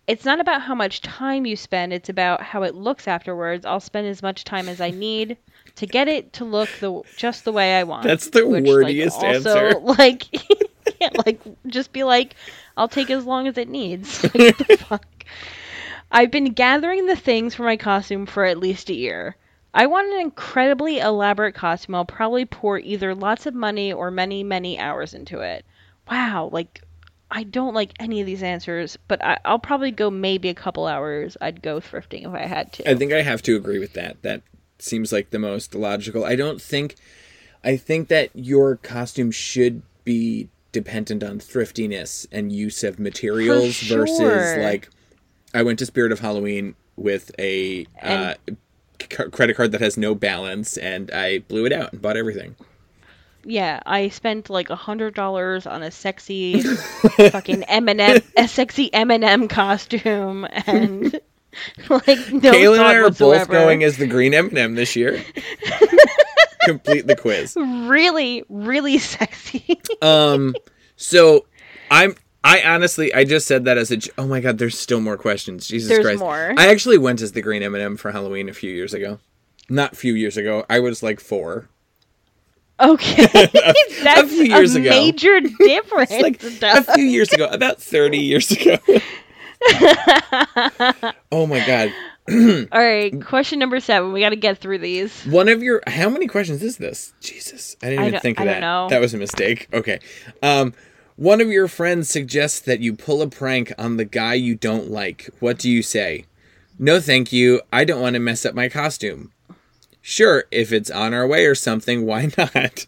[0.08, 3.66] It's not about how much time you spend, it's about how it looks afterwards.
[3.66, 5.36] I'll spend as much time as I need
[5.76, 8.04] to get it to look the just the way I want.
[8.04, 9.74] That's the Which, wordiest answer.
[9.82, 10.26] Like,
[11.00, 12.36] yeah, like just be like,
[12.76, 14.24] I'll take as long as it needs.
[14.24, 15.06] Like, what the fuck?
[16.12, 19.36] I've been gathering the things for my costume for at least a year.
[19.74, 21.96] I want an incredibly elaborate costume.
[21.96, 25.66] I'll probably pour either lots of money or many, many hours into it.
[26.10, 26.82] Wow, like
[27.30, 30.88] I don't like any of these answers, but I, I'll probably go maybe a couple
[30.88, 31.36] hours.
[31.42, 32.90] I'd go thrifting if I had to.
[32.90, 34.22] I think I have to agree with that.
[34.22, 34.42] That
[34.80, 36.24] seems like the most logical.
[36.24, 36.96] I don't think.
[37.64, 44.00] I think that your costume should be dependent on thriftiness and use of materials sure.
[44.00, 44.90] versus like.
[45.54, 48.34] I went to Spirit of Halloween with a uh,
[49.02, 52.56] c- credit card that has no balance, and I blew it out and bought everything.
[53.46, 56.62] Yeah, I spent like a hundred dollars on a sexy
[57.32, 61.14] fucking M&M, a sexy M&M costume, and
[61.90, 63.46] like no Kayla and I are whatsoever.
[63.46, 65.24] both going as the green M&M this year.
[66.68, 67.56] Complete the quiz.
[67.56, 69.80] really, really sexy.
[70.02, 70.56] Um,
[70.96, 71.46] so
[71.90, 72.16] I'm.
[72.44, 73.98] I honestly, I just said that as a.
[74.18, 75.68] Oh my god, there's still more questions.
[75.68, 76.20] Jesus There's Christ!
[76.20, 76.54] more.
[76.58, 79.20] I actually went as the green M&M for Halloween a few years ago.
[79.70, 80.66] Not a few years ago.
[80.70, 81.68] I was like four.
[82.80, 83.26] okay,
[84.04, 84.90] that's few years ago.
[84.90, 86.12] major difference.
[86.12, 88.78] Like a few years ago, about thirty years ago.
[91.32, 91.92] oh my god!
[92.72, 94.12] All right, question number seven.
[94.12, 95.24] We got to get through these.
[95.26, 97.14] One of your how many questions is this?
[97.22, 98.60] Jesus, I didn't I even think of I don't that.
[98.62, 98.90] know.
[98.90, 99.70] That was a mistake.
[99.72, 100.00] Okay.
[100.44, 100.74] Um,
[101.16, 104.92] one of your friends suggests that you pull a prank on the guy you don't
[104.92, 105.30] like.
[105.40, 106.26] What do you say?
[106.78, 107.62] No, thank you.
[107.72, 109.32] I don't want to mess up my costume.
[110.02, 112.86] Sure, if it's on our way or something, why not?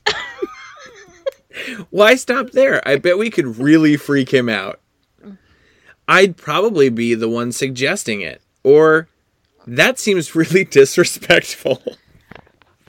[1.90, 2.88] why stop there?
[2.88, 4.80] I bet we could really freak him out.
[6.08, 8.42] I'd probably be the one suggesting it.
[8.64, 9.08] Or,
[9.78, 11.82] that seems really disrespectful.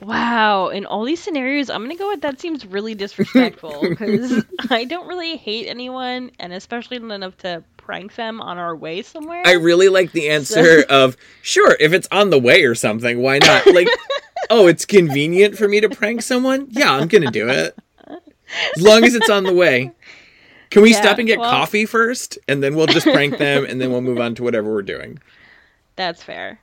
[0.01, 4.83] Wow, in all these scenarios, I'm gonna go with that seems really disrespectful because I
[4.85, 9.43] don't really hate anyone, and especially not enough to prank them on our way somewhere.
[9.45, 13.37] I really like the answer of sure if it's on the way or something, why
[13.39, 13.67] not?
[13.67, 13.87] Like,
[14.49, 16.67] oh, it's convenient for me to prank someone.
[16.71, 17.77] Yeah, I'm gonna do it
[18.75, 19.91] as long as it's on the way.
[20.71, 23.65] Can we Yeah, stop and get well- coffee first, and then we'll just prank them,
[23.65, 25.19] and then we'll move on to whatever we're doing.
[26.01, 26.59] That's fair.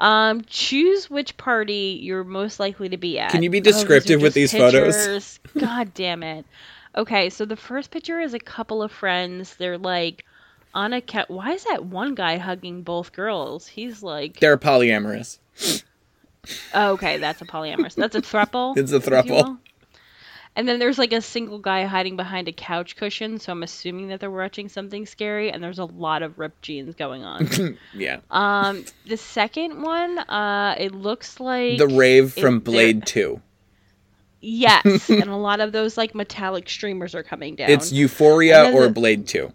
[0.00, 3.30] um, choose which party you're most likely to be at.
[3.30, 5.38] Can you be Oh, descriptive with just these photos?
[5.58, 6.44] God damn it.
[6.96, 9.54] Okay, so the first picture is a couple of friends.
[9.54, 10.24] They're like
[10.74, 11.30] on a cat.
[11.30, 13.68] Why is that one guy hugging both girls?
[13.68, 15.38] He's like, They're polyamorous.
[16.74, 17.94] oh, okay, that's a polyamorous.
[17.94, 18.76] That's a thruple.
[18.76, 19.58] It's a throuple.
[20.56, 24.08] And then there's like a single guy hiding behind a couch cushion, so I'm assuming
[24.08, 25.50] that they're watching something scary.
[25.50, 27.48] And there's a lot of ripped jeans going on.
[27.94, 33.40] Yeah, um, the second one, uh, it looks like the rave it- from Blade Two.
[34.40, 37.70] Yes, and a lot of those like metallic streamers are coming down.
[37.70, 39.52] It's Euphoria or the- Blade Two.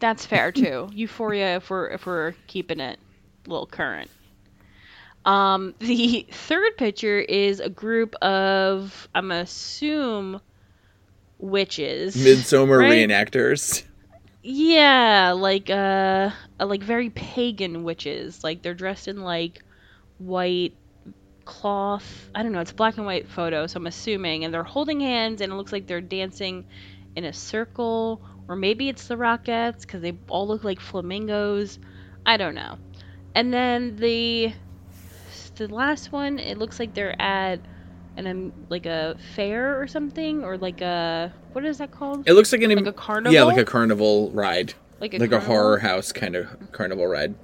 [0.00, 0.88] That's fair too.
[0.92, 2.98] Euphoria, if we're if we're keeping it
[3.46, 4.10] a little current.
[5.24, 10.40] Um, the third picture is a group of I'm assume
[11.38, 12.16] witches.
[12.16, 13.08] Midsummer right?
[13.08, 13.84] reenactors.
[14.42, 18.42] Yeah, like uh, uh, like very pagan witches.
[18.42, 19.62] Like they're dressed in like
[20.18, 20.74] white
[21.44, 22.30] cloth.
[22.34, 22.60] I don't know.
[22.60, 25.56] It's a black and white photo, so I'm assuming, and they're holding hands, and it
[25.56, 26.64] looks like they're dancing
[27.16, 31.78] in a circle, or maybe it's the Rockettes because they all look like flamingos.
[32.24, 32.78] I don't know.
[33.34, 34.52] And then the
[35.66, 37.60] the last one, it looks like they're at
[38.16, 42.28] an um, like a fair or something, or like a what is that called?
[42.28, 43.32] It looks like an Like a carnival?
[43.32, 44.74] Yeah, like a carnival ride.
[45.00, 47.34] Like a like a horror house kind of carnival ride.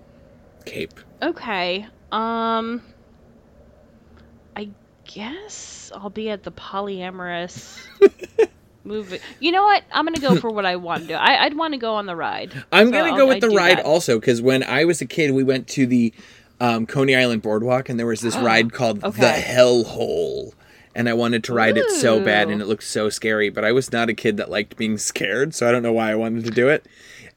[0.64, 0.94] Cape.
[1.22, 1.86] Okay.
[2.12, 2.82] Um
[4.56, 4.70] I
[5.04, 7.78] guess I'll be at the polyamorous
[8.84, 9.20] movie.
[9.40, 9.84] You know what?
[9.92, 11.14] I'm gonna go for what I want to do.
[11.14, 12.52] I, I'd want to go on the ride.
[12.72, 13.84] I'm So gonna I'll- go with I'd the ride that.
[13.86, 16.12] also because when I was a kid, we went to the
[16.60, 20.54] um, Coney Island Boardwalk, and there was this ride called the Hell Hole,
[20.94, 23.48] and I wanted to ride it so bad, and it looked so scary.
[23.50, 26.10] But I was not a kid that liked being scared, so I don't know why
[26.10, 26.86] I wanted to do it.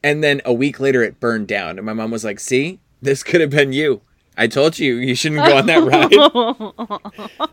[0.02, 3.22] And then a week later, it burned down, and my mom was like, "See, this
[3.22, 4.00] could have been you.
[4.36, 6.12] I told you you shouldn't go on that ride."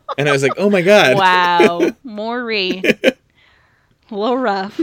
[0.18, 3.14] and I was like, "Oh my god!" wow, Maury, a
[4.16, 4.80] little rough.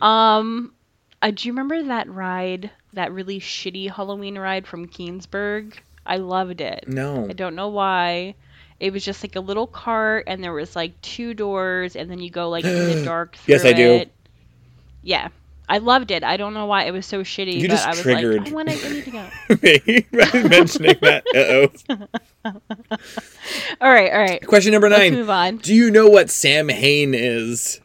[0.00, 0.72] Um,
[1.20, 5.74] Uh, do you remember that ride, that really shitty Halloween ride from Keansburg?
[6.06, 6.84] I loved it.
[6.88, 7.28] No.
[7.28, 8.34] I don't know why.
[8.80, 12.18] It was just like a little cart, and there was like two doors, and then
[12.18, 13.36] you go like in the dark.
[13.46, 14.04] Yes, I do.
[15.02, 15.28] Yeah,
[15.68, 16.24] I loved it.
[16.24, 18.42] I don't know why it was so shitty, You but just I was triggered.
[18.42, 18.90] like, I want to.
[18.90, 19.28] Need to go.
[19.62, 20.06] Me
[20.48, 21.24] mentioning that.
[22.44, 22.58] Uh oh.
[23.80, 24.44] All right, all right.
[24.46, 25.14] Question number Let's nine.
[25.14, 25.58] move on.
[25.58, 27.80] Do you know what Sam Hain is?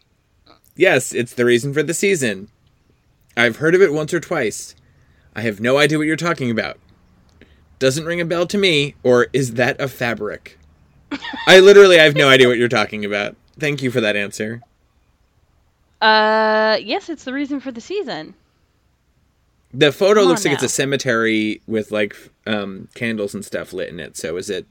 [0.76, 2.50] Yes, it's the reason for the season.
[3.36, 4.74] I've heard of it once or twice.
[5.36, 6.80] I have no idea what you're talking about.
[7.80, 10.58] Doesn't ring a bell to me, or is that a fabric?
[11.48, 13.36] I literally I have no idea what you're talking about.
[13.60, 14.62] Thank you for that answer.
[16.02, 18.36] Uh, yes, it's the reason for the season.
[19.74, 23.90] The photo Come looks like it's a cemetery with like um, candles and stuff lit
[23.90, 24.18] in it.
[24.18, 24.66] So is it?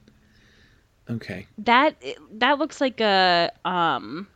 [1.08, 1.46] Okay.
[1.58, 4.26] That that looks like a um.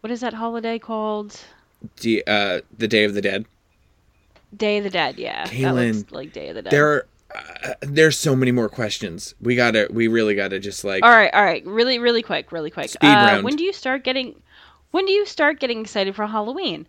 [0.00, 1.40] What is that holiday called?
[1.96, 3.44] D- uh, the Day of the Dead.
[4.56, 5.18] Day of the Dead.
[5.18, 6.70] Yeah, that looks like Day of the Dead.
[6.70, 7.06] There are
[7.36, 9.34] uh, there's so many more questions.
[9.40, 11.64] We gotta we really gotta just like All right, all right.
[11.66, 12.90] Really, really quick, really quick.
[12.90, 13.44] Speed uh, round.
[13.44, 14.40] When do you start getting?
[14.90, 16.86] When do you start getting excited for Halloween?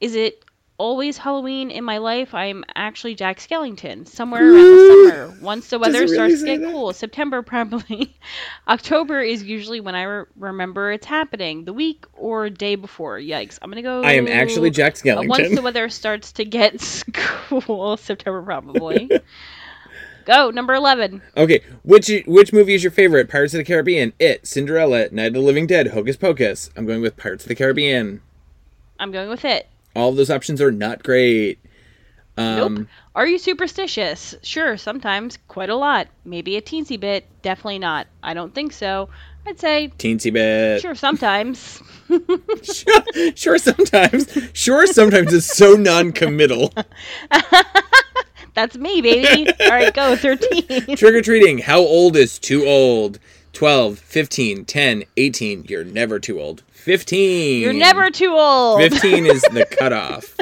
[0.00, 0.44] Is it
[0.78, 2.34] always Halloween in my life?
[2.34, 4.08] I'm actually Jack Skellington.
[4.08, 6.72] Somewhere around the summer, once the weather really starts to get that?
[6.72, 6.92] cool.
[6.92, 8.16] September probably.
[8.68, 11.64] October is usually when I re- remember it's happening.
[11.64, 13.18] The week or day before.
[13.18, 13.58] Yikes!
[13.60, 14.02] I'm gonna go.
[14.02, 15.28] I am actually Jack Skellington.
[15.28, 19.10] Once the weather starts to get cool, September probably.
[20.30, 21.22] Go number eleven.
[21.36, 23.28] Okay, which which movie is your favorite?
[23.28, 26.70] Pirates of the Caribbean, It, Cinderella, Night of the Living Dead, Hocus Pocus.
[26.76, 28.20] I'm going with Pirates of the Caribbean.
[29.00, 29.66] I'm going with it.
[29.96, 31.58] All of those options are not great.
[32.36, 32.86] Um, Nope.
[33.16, 34.36] Are you superstitious?
[34.44, 36.06] Sure, sometimes, quite a lot.
[36.24, 37.26] Maybe a teensy bit.
[37.42, 38.06] Definitely not.
[38.22, 39.08] I don't think so.
[39.48, 40.80] I'd say Teensy bit.
[40.80, 41.82] sure sometimes.
[42.62, 44.28] sure, sure sometimes.
[44.52, 46.72] Sure sometimes is so non-committal.
[48.54, 49.50] That's me, baby.
[49.60, 50.96] All right, go 13.
[50.96, 51.58] Trick or treating.
[51.58, 53.18] How old is too old?
[53.52, 55.64] 12, 15, 10, 18.
[55.68, 56.62] You're never too old.
[56.72, 57.62] 15.
[57.62, 58.80] You're never too old.
[58.80, 60.36] 15 is the cutoff.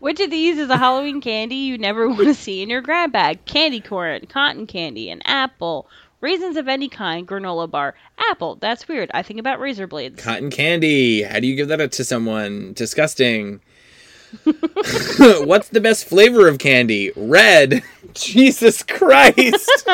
[0.00, 3.12] Which of these is a Halloween candy you never want to see in your grab
[3.12, 3.44] bag?
[3.44, 5.88] Candy corn, cotton candy, an apple,
[6.20, 8.56] raisins of any kind, granola bar, apple.
[8.56, 9.10] That's weird.
[9.14, 10.22] I think about razor blades.
[10.22, 11.22] Cotton candy.
[11.22, 12.72] How do you give that to someone?
[12.74, 13.60] Disgusting.
[15.46, 17.12] What's the best flavor of candy?
[17.16, 17.82] Red.
[18.14, 19.84] Jesus Christ.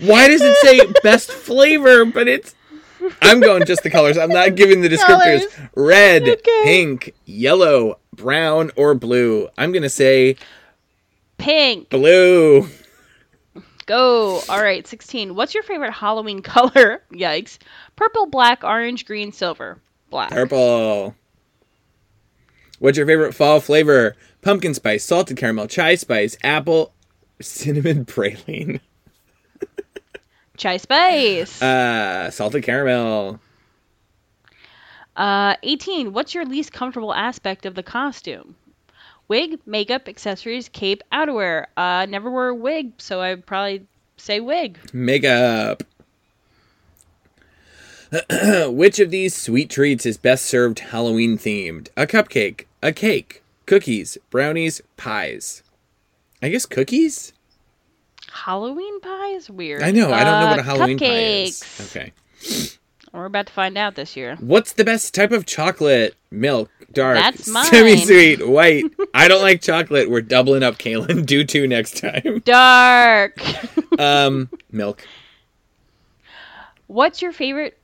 [0.00, 2.54] Why does it say best flavor, but it's.
[3.22, 4.16] I'm going just the colors.
[4.18, 5.48] I'm not giving the descriptors.
[5.48, 5.70] Colors.
[5.74, 6.60] Red, Okay.
[6.64, 9.48] pink, yellow, brown, or blue.
[9.56, 10.36] I'm going to say
[11.38, 11.88] Pink.
[11.90, 12.68] blue.
[13.88, 14.42] Go.
[14.50, 15.34] All right, 16.
[15.34, 17.02] What's your favorite Halloween color?
[17.10, 17.56] Yikes.
[17.96, 19.80] Purple, black, orange, green, silver.
[20.10, 20.30] Black.
[20.30, 21.16] Purple.
[22.78, 24.14] What's your favorite fall flavor?
[24.42, 26.92] Pumpkin spice, salted caramel, chai spice, apple,
[27.40, 28.80] cinnamon praline.
[30.58, 31.62] Chai spice.
[31.62, 33.40] Uh, salted caramel.
[35.16, 36.12] Uh, 18.
[36.12, 38.54] What's your least comfortable aspect of the costume?
[39.28, 41.66] Wig, makeup, accessories, cape, outerwear.
[41.76, 44.78] Uh, never wore a wig, so I'd probably say wig.
[44.92, 45.82] Makeup.
[48.68, 51.88] Which of these sweet treats is best served Halloween themed?
[51.96, 55.62] A cupcake, a cake, cookies, brownies, pies.
[56.42, 57.34] I guess cookies?
[58.32, 59.82] Halloween pie is weird.
[59.82, 61.60] I know, I don't know what a Uh, Halloween cupcakes.
[61.60, 61.96] pie is.
[61.96, 62.12] Okay.
[63.18, 64.36] We're about to find out this year.
[64.38, 66.14] What's the best type of chocolate?
[66.30, 67.64] Milk, dark, That's mine.
[67.66, 68.84] semi-sweet, white.
[69.12, 70.08] I don't like chocolate.
[70.08, 71.26] We're doubling up, Kaylin.
[71.26, 72.42] Do two next time.
[72.44, 73.40] Dark.
[73.98, 75.04] Um, milk.
[76.86, 77.76] What's your favorite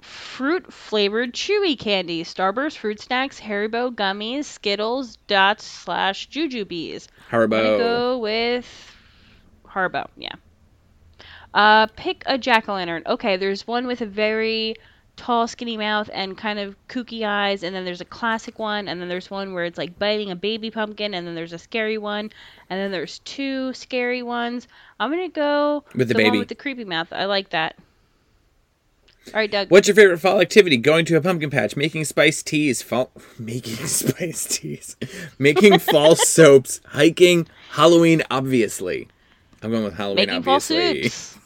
[0.00, 2.22] fruit flavored chewy candy?
[2.22, 7.08] Starburst, fruit snacks, Haribo gummies, Skittles, Dots slash Jujubes.
[7.32, 7.78] I'm gonna Haribo.
[7.78, 8.94] go with
[9.66, 10.06] Haribo.
[10.16, 10.34] Yeah.
[11.56, 13.02] Uh, pick a jack o' lantern.
[13.06, 14.76] Okay, there's one with a very
[15.16, 19.00] tall, skinny mouth and kind of kooky eyes, and then there's a classic one, and
[19.00, 21.96] then there's one where it's like biting a baby pumpkin, and then there's a scary
[21.96, 22.30] one,
[22.68, 24.68] and then there's two scary ones.
[25.00, 26.38] I'm gonna go With the one baby.
[26.38, 27.08] with the creepy mouth.
[27.10, 27.76] I like that.
[29.28, 29.70] All right, Doug.
[29.70, 30.76] What's your favorite fall activity?
[30.76, 34.96] Going to a pumpkin patch, making spice teas, fall making spice teas,
[35.38, 38.22] making fall soaps, hiking, Halloween.
[38.30, 39.08] Obviously,
[39.62, 40.26] I'm going with Halloween.
[40.26, 41.04] Making fall obviously.
[41.08, 41.38] soups.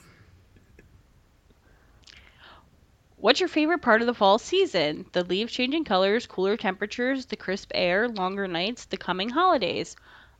[3.21, 5.05] What's your favorite part of the fall season?
[5.13, 9.95] The leaves changing colors, cooler temperatures, the crisp air, longer nights, the coming holidays.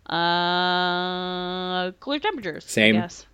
[0.07, 2.65] Uh, cooler temperatures.
[2.65, 2.95] Same.
[2.97, 3.27] guess.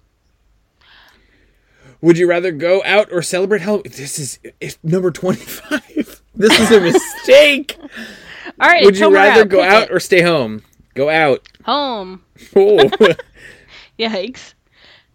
[2.03, 3.93] Would you rather go out or celebrate Halloween?
[3.97, 6.23] This is number 25.
[6.39, 7.79] This is a mistake.
[8.61, 8.85] All right.
[8.85, 9.49] Would you rather out.
[9.49, 9.91] go Pick out it.
[9.91, 10.63] or stay home?
[10.95, 11.49] Go out.
[11.65, 12.23] home?
[12.55, 12.91] Oh.
[13.99, 14.53] Yikes.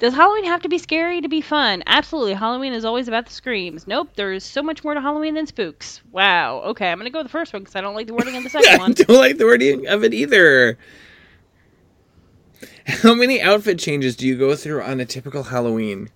[0.02, 1.84] Does Halloween have to be scary to be fun?
[1.86, 2.34] Absolutely.
[2.34, 3.86] Halloween is always about the screams.
[3.86, 6.02] Nope, there's so much more to Halloween than spooks.
[6.12, 6.62] Wow.
[6.62, 8.36] Okay, I'm going to go with the first one because I don't like the wording
[8.36, 8.94] of the second I one.
[8.94, 10.80] don't like the wording of it either.
[12.88, 16.10] How many outfit changes do you go through on a typical Halloween?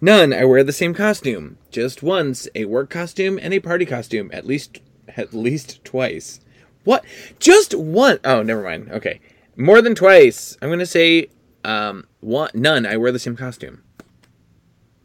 [0.00, 0.32] None.
[0.32, 1.58] I wear the same costume.
[1.70, 4.30] Just once, a work costume and a party costume.
[4.32, 4.80] At least
[5.14, 6.40] at least twice.
[6.84, 7.04] What?
[7.38, 8.90] Just one oh, never mind.
[8.92, 9.20] Okay.
[9.56, 10.56] More than twice.
[10.62, 11.28] I'm gonna say
[11.64, 12.84] um one none.
[12.84, 13.82] I wear the same costume.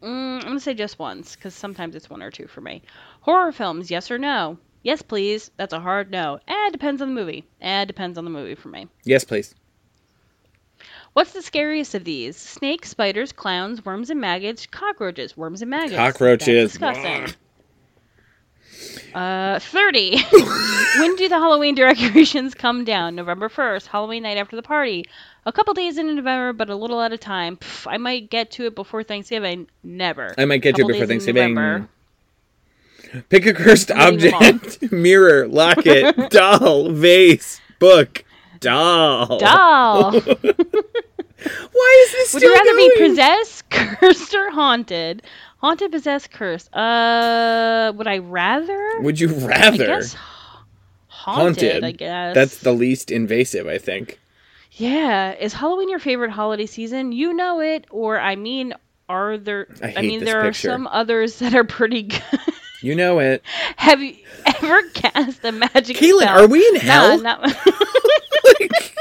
[0.02, 2.82] Mm, I'm going to say just once because sometimes it's one or two for me.
[3.20, 4.58] Horror films, yes or no?
[4.82, 5.52] Yes, please.
[5.56, 6.40] That's a hard no.
[6.48, 7.44] Eh, depends on the movie.
[7.60, 8.88] Eh, depends on the movie for me.
[9.04, 9.54] Yes, please.
[11.12, 12.36] What's the scariest of these?
[12.36, 15.94] Snakes, spiders, clowns, worms and maggots, cockroaches, worms and maggots.
[15.94, 16.76] Cockroaches.
[16.76, 17.36] That's disgusting.
[19.14, 20.22] Uh, 30.
[20.98, 23.14] when do the Halloween decorations come down?
[23.14, 25.04] November 1st, Halloween night after the party.
[25.44, 27.56] A couple days in November, but a little at a time.
[27.56, 29.66] Pff, I might get to it before Thanksgiving.
[29.82, 30.34] Never.
[30.38, 31.88] I might get to it before Thanksgiving.
[33.28, 34.92] Pick a cursed I'm leaving them object.
[34.92, 38.24] Mirror, locket, doll, vase, book,
[38.60, 39.38] doll.
[39.38, 40.12] Doll.
[40.12, 45.22] Why is this Would still you rather be possessed, cursed, or haunted?
[45.62, 46.74] Haunted, possessed, cursed.
[46.74, 49.00] Uh, would I rather?
[49.00, 49.86] Would you I rather?
[49.86, 50.16] guess
[51.06, 51.84] haunted, Haunted.
[51.84, 52.34] I guess.
[52.34, 54.18] That's the least invasive, I think.
[54.72, 55.32] Yeah.
[55.34, 57.12] Is Halloween your favorite holiday season?
[57.12, 58.74] You know it, or I mean,
[59.08, 59.68] are there?
[59.80, 60.68] I hate mean, there picture.
[60.68, 62.22] are some others that are pretty good.
[62.80, 63.42] You know it.
[63.76, 66.44] Have you ever cast a magic Caitlin, spell?
[66.44, 67.20] are we in hell?
[67.22, 67.56] Nah, not,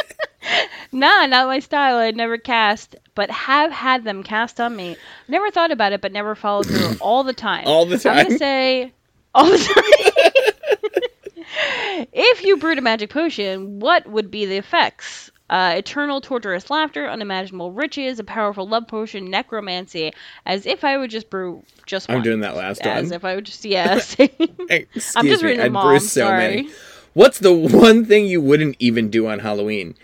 [0.91, 1.97] nah, not my style.
[1.97, 4.97] I'd never cast, but have had them cast on me.
[5.27, 7.63] Never thought about it, but never followed through all the time.
[7.67, 8.17] All the time.
[8.17, 8.93] I'm gonna say
[9.33, 11.03] all the time.
[12.13, 15.29] if you brewed a magic potion, what would be the effects?
[15.49, 20.13] Uh, eternal torturous laughter, unimaginable riches, a powerful love potion, necromancy.
[20.45, 22.17] As if I would just brew just one.
[22.17, 23.13] I'm doing that last As one.
[23.13, 23.95] if I would just yeah.
[24.19, 25.89] Excuse I'm just me, reading them all.
[25.89, 26.37] brew so sorry.
[26.37, 26.69] many.
[27.13, 29.95] What's the one thing you wouldn't even do on Halloween?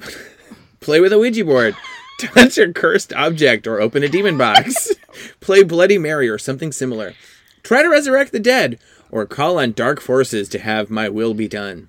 [0.80, 1.76] Play with a Ouija board.
[2.18, 4.92] Touch a cursed object or open a demon box.
[5.40, 7.14] Play Bloody Mary or something similar.
[7.62, 8.78] Try to resurrect the dead
[9.10, 11.88] or call on dark forces to have my will be done.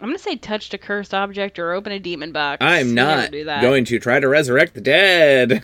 [0.00, 2.58] I'm gonna say touch a cursed object or open a demon box.
[2.60, 3.62] I'm not do that.
[3.62, 5.62] going to try to resurrect the dead.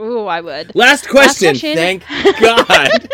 [0.00, 0.74] Ooh, I would.
[0.74, 1.50] Last question.
[1.50, 1.76] question.
[1.76, 2.04] Thank
[2.40, 3.08] God.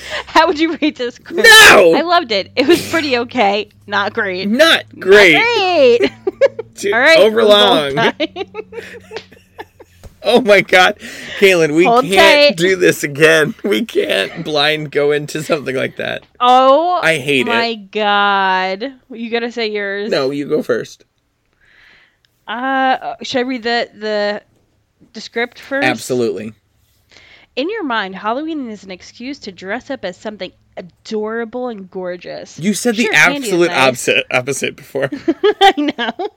[0.26, 1.18] How would you rate this?
[1.30, 1.94] No!
[1.96, 2.52] I loved it.
[2.56, 3.70] It was pretty okay.
[3.86, 4.48] Not great.
[4.48, 5.36] Not great.
[5.36, 6.12] Great.
[6.74, 7.18] Too All right.
[7.18, 8.14] overlong.
[10.20, 10.98] Oh my god.
[11.38, 12.56] Kaylin, we Hold can't tight.
[12.56, 13.54] do this again.
[13.62, 16.26] We can't blind go into something like that.
[16.40, 17.56] oh, I hate my it.
[17.56, 18.94] My god.
[19.10, 20.10] You gotta say yours.
[20.10, 21.04] No, you go first.
[22.48, 24.42] Uh, should I read the the
[25.12, 25.86] the script first?
[25.86, 26.52] Absolutely.
[27.58, 32.56] In your mind, Halloween is an excuse to dress up as something adorable and gorgeous.
[32.56, 33.88] You said the Sure, is absolute nice.
[33.88, 35.10] opposite opposite before.
[35.60, 36.28] I know.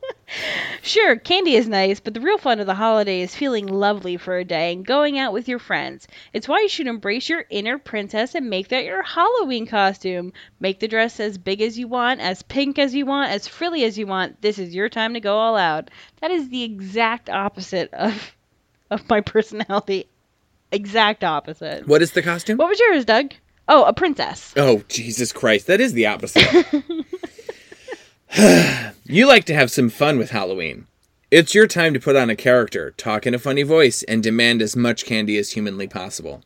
[0.82, 4.40] Sure, candy is nice, but the real fun of the holiday is feeling lovely for
[4.40, 6.08] a day and going out with your friends.
[6.34, 10.34] It's why you should embrace your inner princess and make that your Halloween costume.
[10.60, 13.84] Make the dress as big as you want, as pink as you want, as frilly
[13.84, 14.42] as you want.
[14.42, 15.92] This is your time to go all out.
[16.20, 18.36] That is the exact opposite of
[18.90, 20.08] of my personality.
[20.72, 21.88] Exact opposite.
[21.88, 22.58] what is the costume?
[22.58, 23.34] What was yours, Doug?
[23.68, 24.54] Oh, a princess.
[24.58, 25.68] Oh, Jesus Christ.
[25.68, 26.46] That is the opposite.
[29.06, 30.88] you like to have some fun with Halloween.
[31.30, 34.62] It's your time to put on a character, talk in a funny voice, and demand
[34.62, 36.44] as much candy as humanly possible.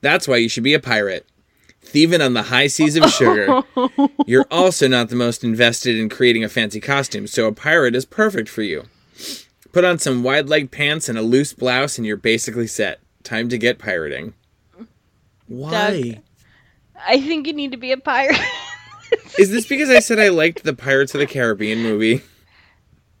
[0.00, 1.26] That's why you should be a pirate.
[1.82, 3.62] Thieving on the high seas of sugar.
[4.26, 8.06] You're also not the most invested in creating a fancy costume, so a pirate is
[8.06, 8.84] perfect for you.
[9.72, 13.00] Put on some wide leg pants and a loose blouse, and you're basically set.
[13.24, 14.34] Time to get pirating.
[15.48, 16.20] Why?
[17.06, 18.38] I think you need to be a pirate.
[19.38, 22.22] Is this because I said I liked the Pirates of the Caribbean movie?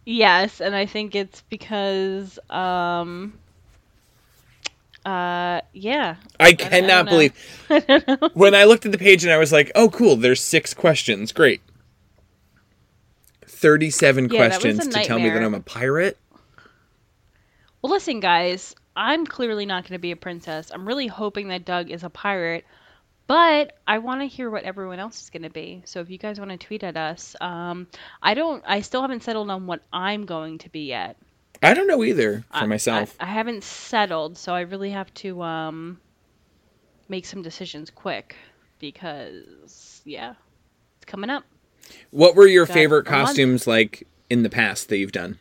[0.04, 3.38] Yes, and I think it's because um
[5.04, 6.16] uh yeah.
[6.40, 7.10] I don't cannot know.
[7.10, 7.32] believe.
[7.70, 8.30] I don't know.
[8.34, 10.16] When I looked at the page and I was like, "Oh, cool!
[10.16, 11.32] There's six questions.
[11.32, 11.60] Great."
[13.46, 15.42] Thirty-seven Yeah, that was a questions to tell me that.
[15.42, 16.18] I'm a pirate.
[17.80, 20.70] Well, listen guys, I'm clearly not going to be a princess.
[20.72, 22.64] I'm really hoping that Doug is a pirate.
[23.26, 25.82] But I want to hear what everyone else is going to be.
[25.86, 27.86] So if you guys want to tweet at us, um,
[28.22, 28.62] I don't.
[28.66, 31.16] I still haven't settled on what I'm going to be yet.
[31.62, 33.16] I don't know either for I- myself.
[33.18, 35.98] I, I haven't settled, so I really have to um
[37.08, 38.36] make some decisions quick
[38.78, 40.34] because yeah,
[40.96, 41.44] it's coming up.
[42.10, 43.28] what were your got favorite month.
[43.28, 45.38] costumes like in the past that you've done?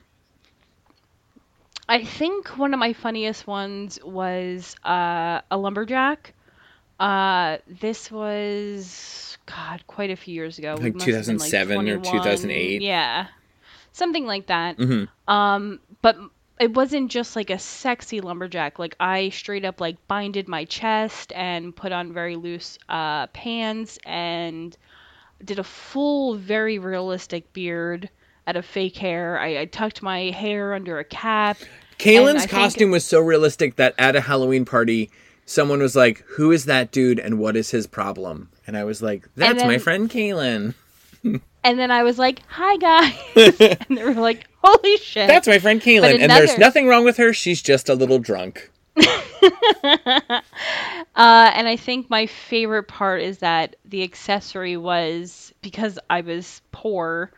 [1.88, 6.34] I think one of my funniest ones was uh, a lumberjack.
[6.99, 10.75] Uh, this was God, quite a few years ago.
[10.79, 12.81] Like must have been, 2007 or 2008?
[12.81, 13.27] Yeah,
[13.91, 14.77] something like that.
[14.77, 15.09] Mhm.
[15.27, 16.17] Um, but
[16.59, 18.79] it wasn't just like a sexy lumberjack.
[18.79, 23.99] Like I straight up like binded my chest and put on very loose uh, pants
[24.05, 24.77] and
[25.43, 28.09] did a full, very realistic beard
[28.47, 29.39] out of fake hair.
[29.39, 31.57] I, I tucked my hair under a cap.
[31.99, 35.09] Kaylin's I think- costume was so realistic that at a Halloween party,
[35.45, 39.01] someone was like, "Who is that dude and what is his problem?" And I was
[39.01, 40.73] like, "That's my friend Kaylin.
[41.65, 43.15] And then I was like, "Hi guys,"
[43.87, 47.15] and they were like, "Holy shit!" That's my friend Kaylin." And there's nothing wrong with
[47.15, 47.31] her.
[47.31, 48.69] She's just a little drunk.
[51.15, 56.61] Uh, and I think my favorite part is that the accessory was because I was
[56.71, 57.31] poor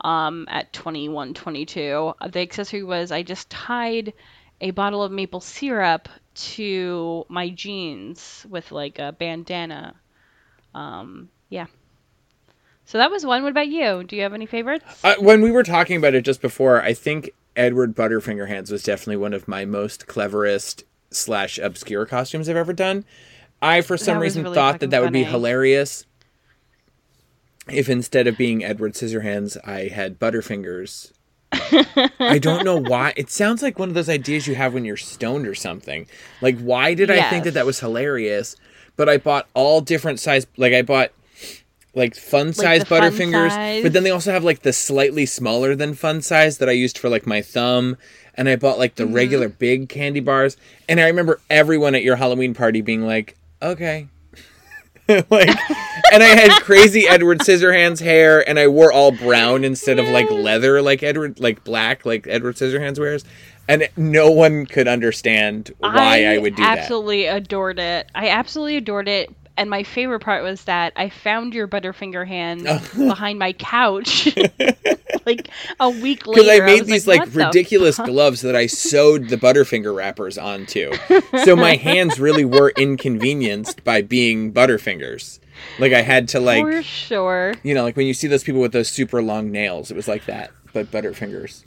[0.00, 2.14] um, at 21, 22.
[2.20, 4.12] uh, The accessory was I just tied
[4.60, 9.94] a bottle of maple syrup to my jeans with like a bandana.
[10.74, 11.66] Um, yeah.
[12.84, 13.42] So that was one.
[13.42, 14.04] What about you?
[14.04, 14.84] Do you have any favorites?
[15.02, 18.82] Uh, when we were talking about it just before, I think Edward Butterfinger Hands was
[18.82, 23.04] definitely one of my most cleverest slash obscure costumes I've ever done.
[23.60, 26.04] I, for some reason, really thought that that would be hilarious
[27.70, 31.12] if instead of being Edward Scissorhands, I had Butterfingers.
[32.20, 33.12] I don't know why.
[33.16, 36.06] It sounds like one of those ideas you have when you're stoned or something.
[36.40, 38.56] Like, why did I think that that was hilarious?
[38.96, 40.46] But I bought all different size.
[40.56, 41.12] Like, I bought
[41.94, 43.82] like fun size fun Butterfingers, size.
[43.82, 46.98] but then they also have like the slightly smaller than fun size that I used
[46.98, 47.96] for like my thumb.
[48.34, 49.14] And I bought like the Mm-hmm.
[49.14, 50.56] regular big candy bars.
[50.88, 54.08] And I remember everyone at your Halloween party being like, okay.
[55.30, 55.48] like,
[56.12, 60.30] and I had crazy Edward Scissorhands hair, and I wore all brown instead of like
[60.30, 63.24] leather, like Edward, like black, like Edward Scissorhands wears.
[63.68, 66.78] And no one could understand why I, would do that.
[66.78, 68.08] I absolutely adored it.
[68.14, 69.34] I absolutely adored it.
[69.56, 72.82] And my favorite part was that I found your Butterfinger hand oh.
[72.96, 74.28] behind my couch
[75.26, 75.48] like
[75.80, 76.42] a week later.
[76.42, 80.38] Because I made was these like, like, ridiculous gloves that I sewed the Butterfinger wrappers
[80.38, 80.92] onto.
[81.44, 85.40] So my hands really were inconvenienced by being Butterfingers.
[85.78, 87.54] Like I had to like For sure.
[87.62, 90.08] you know, like when you see those people with those super long nails, it was
[90.08, 91.64] like that, but Butterfingers.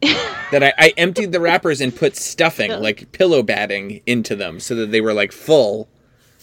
[0.00, 4.74] that I, I emptied the wrappers and put stuffing, like pillow batting, into them so
[4.74, 5.88] that they were like full,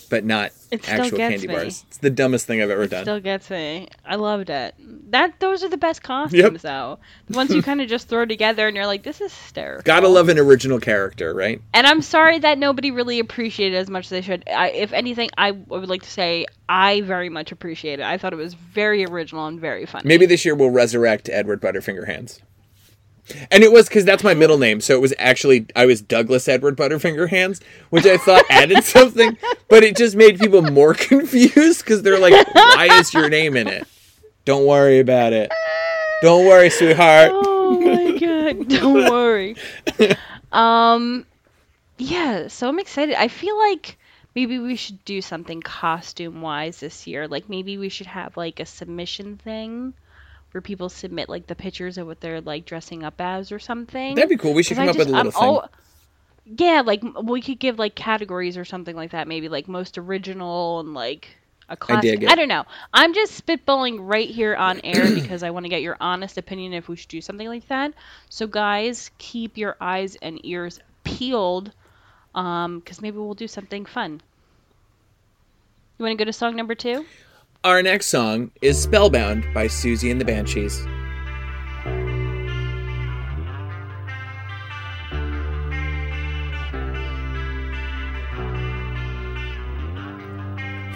[0.10, 1.54] but not It actual candy me.
[1.54, 1.86] bars.
[1.88, 3.04] It's the dumbest thing I've ever done.
[3.04, 3.88] Still gets me.
[4.06, 4.76] I loved it.
[5.12, 7.00] That those are the best costumes though.
[7.28, 9.84] The ones you kind of just throw together and you're like, this is hysterical.
[9.84, 11.62] Gotta love an original character, right?
[11.74, 14.44] And I'm sorry that nobody really appreciated it as much as they should.
[14.48, 18.04] I, if anything, I would like to say I very much appreciate it.
[18.06, 20.08] I thought it was very original and very funny.
[20.08, 22.40] Maybe this year we'll resurrect Edward Butterfinger Hands.
[23.52, 26.48] And it was because that's my middle name, so it was actually I was Douglas
[26.48, 27.60] Edward Butterfinger Hands,
[27.90, 32.48] which I thought added something, but it just made people more confused because they're like,
[32.54, 33.88] "Why is your name in it?"
[34.46, 35.52] Don't worry about it.
[36.22, 37.32] Don't worry, sweetheart.
[37.34, 38.68] Oh my god!
[38.68, 39.56] Don't worry.
[40.52, 41.26] Um,
[41.98, 42.48] yeah.
[42.48, 43.16] So I'm excited.
[43.16, 43.98] I feel like
[44.36, 47.28] maybe we should do something costume wise this year.
[47.28, 49.94] Like maybe we should have like a submission thing
[50.52, 54.16] where people submit like the pictures of what they're like dressing up as or something.
[54.16, 54.54] That'd be cool.
[54.54, 55.44] We should come I up with a little I'm thing.
[55.44, 55.70] al-
[56.46, 59.28] yeah, like we could give like categories or something like that.
[59.28, 61.38] Maybe like most original and like
[61.70, 62.20] a classic.
[62.20, 62.66] dig I, don't know.
[62.94, 66.74] I'm just spitballing right here on air because I want to get your honest opinion
[66.74, 67.94] if we should do something like that.
[68.30, 71.72] So guys, keep your eyes and ears peeled,
[72.34, 74.22] um, because maybe we'll do something fun.
[75.98, 77.06] You want to go to song number two?
[77.66, 80.80] Our next song is Spellbound by Siouxsie and the Banshees.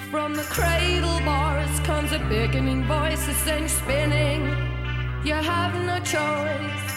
[0.09, 4.43] From the cradle bars comes a beckoning voice, a spinning.
[5.26, 6.92] You have no choice.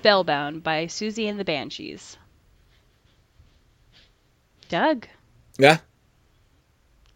[0.00, 2.16] Spellbound by Siouxsie and the Banshees.
[4.70, 5.06] Doug,
[5.58, 5.78] Yeah.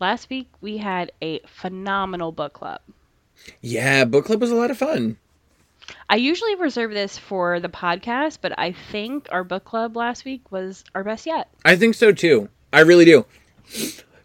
[0.01, 2.82] last week we had a phenomenal book club.
[3.62, 5.16] Yeah, book club was a lot of fun.
[6.11, 10.53] I usually reserve this for the podcast, but I think our book club last week
[10.53, 11.49] was our best yet.
[11.64, 12.51] I think so too.
[12.70, 13.24] I really do.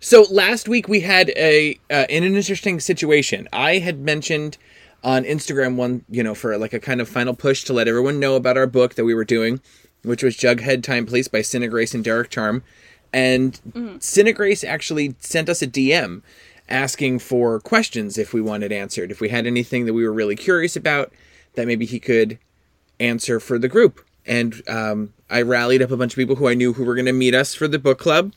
[0.02, 3.48] So last week we had a uh, in an interesting situation.
[3.54, 4.58] I had mentioned
[5.04, 8.20] on Instagram one, you know, for like a kind of final push to let everyone
[8.20, 9.62] know about our book that we were doing,
[10.04, 12.64] which was Jughead Time Police by Sina Grace and Derek Charm.
[13.12, 13.60] And
[14.00, 16.22] Sina Grace actually sent us a DM
[16.68, 20.36] asking for questions if we wanted answered, if we had anything that we were really
[20.36, 21.12] curious about
[21.54, 22.38] that maybe he could
[23.00, 24.06] answer for the group.
[24.26, 27.06] And um, I rallied up a bunch of people who I knew who were going
[27.06, 28.34] to meet us for the book club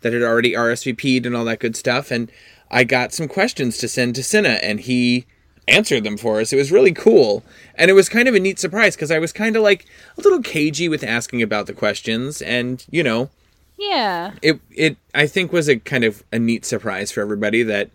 [0.00, 2.10] that had already RSVP'd and all that good stuff.
[2.10, 2.30] And
[2.70, 5.26] I got some questions to send to Sina, and he
[5.68, 6.52] answered them for us.
[6.52, 7.42] It was really cool.
[7.74, 9.86] And it was kind of a neat surprise because I was kind of like
[10.18, 12.42] a little cagey with asking about the questions.
[12.42, 13.30] And, you know,
[13.78, 14.32] Yeah.
[14.42, 17.90] it, it I think was a kind of a neat surprise for everybody that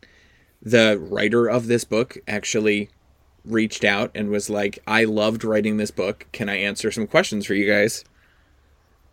[0.61, 2.89] the writer of this book actually
[3.45, 6.25] reached out and was like, I loved writing this book.
[6.31, 8.03] Can I answer some questions for you guys?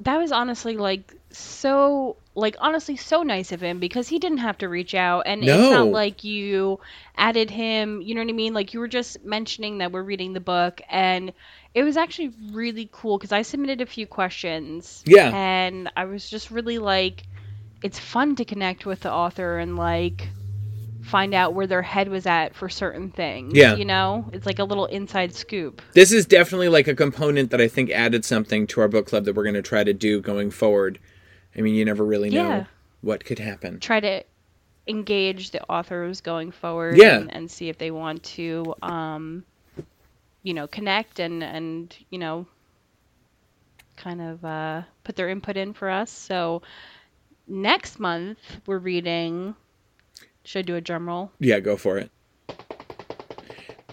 [0.01, 4.59] That was honestly like so like honestly so nice of him because he didn't have
[4.59, 5.71] to reach out and it's No.
[5.71, 6.81] not like you
[7.17, 8.55] added him, you know what I mean?
[8.55, 11.33] Like you were just mentioning that we're reading the book and
[11.75, 15.03] it was actually really cool because I submitted a few questions.
[15.07, 15.31] Yeah.
[15.33, 17.23] And I was just really like
[17.83, 20.29] it's fun to connect with the author and like
[21.03, 23.53] find out where their head was at for certain things.
[23.55, 23.77] Yeah.
[23.77, 24.29] You know?
[24.33, 25.83] It's like a little inside scoop.
[25.93, 29.25] This is definitely like a component that I think added something to our book club
[29.27, 30.99] that we're going to try to do going forward.
[31.57, 32.65] I mean, you never really know Yeah.
[33.03, 33.81] what could happen.
[33.81, 34.23] try to
[34.87, 37.17] engage the authors going forward Yeah.
[37.21, 39.45] and, and see if they want to um
[40.43, 42.47] you know connect and and you know
[43.97, 46.61] kind of uh put their input in for us so
[47.49, 49.55] next month we're reading
[50.45, 52.11] should I do a drum roll Yeah, go for it.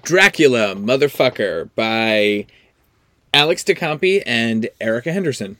[0.03, 2.47] Dracula, Motherfucker by
[3.34, 5.57] Alex de Campi and Erica Henderson.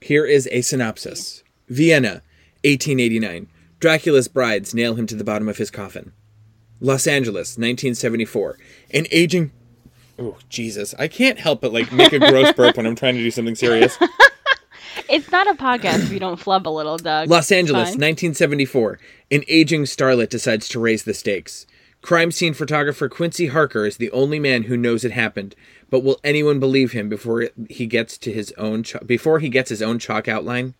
[0.00, 2.22] Here is a synopsis Vienna,
[2.64, 3.48] 1889.
[3.80, 6.12] Dracula's brides nail him to the bottom of his coffin.
[6.80, 8.58] Los Angeles, 1974.
[8.92, 9.52] An aging.
[10.18, 10.94] Oh, Jesus.
[10.98, 13.54] I can't help but like make a gross burp when I'm trying to do something
[13.54, 13.96] serious.
[15.08, 18.98] it's not a podcast if you don't flub a little Doug Los Angeles, 1974.
[19.30, 21.66] An aging starlet decides to raise the stakes.
[22.02, 25.54] Crime scene photographer Quincy Harker is the only man who knows it happened,
[25.90, 29.68] but will anyone believe him before he gets to his own ch- before he gets
[29.70, 30.74] his own chalk outline?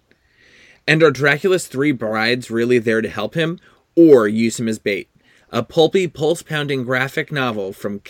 [0.86, 3.58] And are Dracula's three brides really there to help him
[3.94, 5.08] or use him as bait?
[5.50, 8.00] A pulpy, pulse-pounding graphic novel from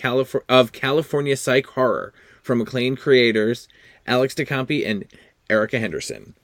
[0.48, 3.68] of California psych horror from acclaimed creators
[4.06, 5.04] Alex de Campi and
[5.48, 6.34] Erica Henderson.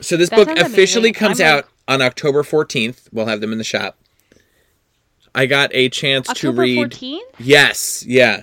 [0.00, 1.14] So this That book officially amazing.
[1.14, 3.08] comes I'm, like- out on October 14th.
[3.12, 3.96] We'll have them in the shop.
[5.38, 8.42] I got a chance October to read 14th Yes, yeah.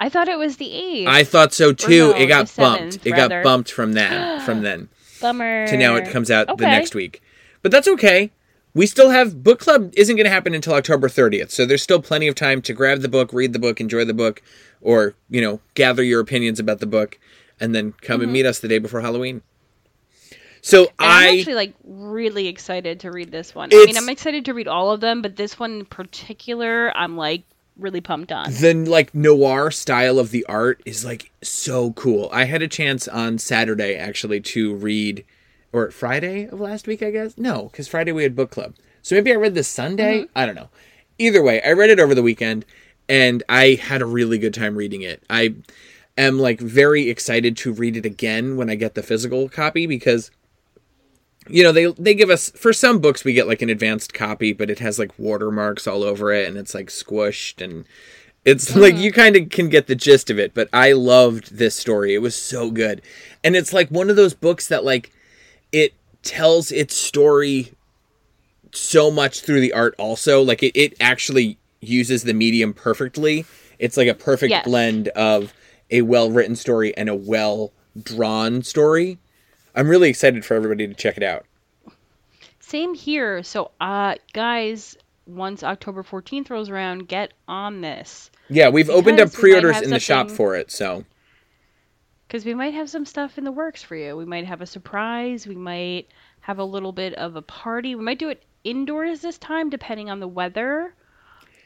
[0.00, 2.10] I thought it was the 8th I thought so too.
[2.10, 2.94] no, it got the bumped.
[2.98, 3.28] 7th, It rather.
[3.36, 4.88] got bumped from that from then
[5.20, 7.22] bummer to now it comes out the next week.
[7.62, 8.32] But that's okay.
[8.74, 11.50] We still have book club isn't going to happen until October 30th.
[11.50, 14.14] So there's still plenty of time to grab the book, read the book, enjoy the
[14.14, 14.42] book
[14.80, 17.20] or, you know, gather your opinions about the book
[17.60, 18.22] and then come Mm-hmm.
[18.24, 19.42] and meet us the day before Halloween.
[20.62, 23.68] So And I'm actually like really excited to read this one.
[23.72, 27.16] I mean, I'm excited to read all of them, but this one in particular, I'm
[27.16, 27.42] like
[27.76, 28.52] really pumped on.
[28.52, 32.28] the like noir style of the art is like so cool.
[32.32, 35.24] I had a chance on Saturday actually to read,
[35.72, 37.36] or Friday of last week, I guess.
[37.36, 38.74] No, because Friday we had book club.
[39.02, 40.20] So maybe I read this Sunday.
[40.20, 40.38] Mm-hmm.
[40.38, 40.68] I don't know.
[41.18, 42.64] Either way, I read it over the weekend,
[43.08, 45.24] and I had a really good time reading it.
[45.28, 45.56] I
[46.16, 50.30] am like very excited to read it again when I get the physical copy because
[51.48, 54.52] you know they they give us for some books we get like an advanced copy
[54.52, 57.84] but it has like watermarks all over it and it's like squished and
[58.44, 58.80] it's mm-hmm.
[58.80, 62.14] like you kind of can get the gist of it but i loved this story.
[62.14, 63.02] It was so good.
[63.44, 65.12] And it's like one of those books that like
[65.70, 67.72] it tells its story
[68.72, 70.42] so much through the art also.
[70.42, 73.44] Like it, it actually uses the medium perfectly.
[73.78, 74.64] It's like a perfect Yes.
[74.64, 75.52] blend of
[75.90, 77.72] a well written story and a well
[78.02, 79.18] drawn story
[79.74, 81.44] i'm really excited for everybody to check it out
[82.60, 83.42] Same here.
[83.42, 84.96] So, uh, guys,
[85.26, 89.60] once October 14th rolls around, get on this yeah we've opened up Because we might
[89.60, 91.04] pre-orders in the shop for it so
[92.26, 94.16] because we might have some stuff in the works for you.
[94.16, 95.46] We might have a surprise.
[95.46, 96.08] We might
[96.40, 97.94] have a little bit of a party.
[97.94, 100.94] We might do it indoors this time, depending on the weather.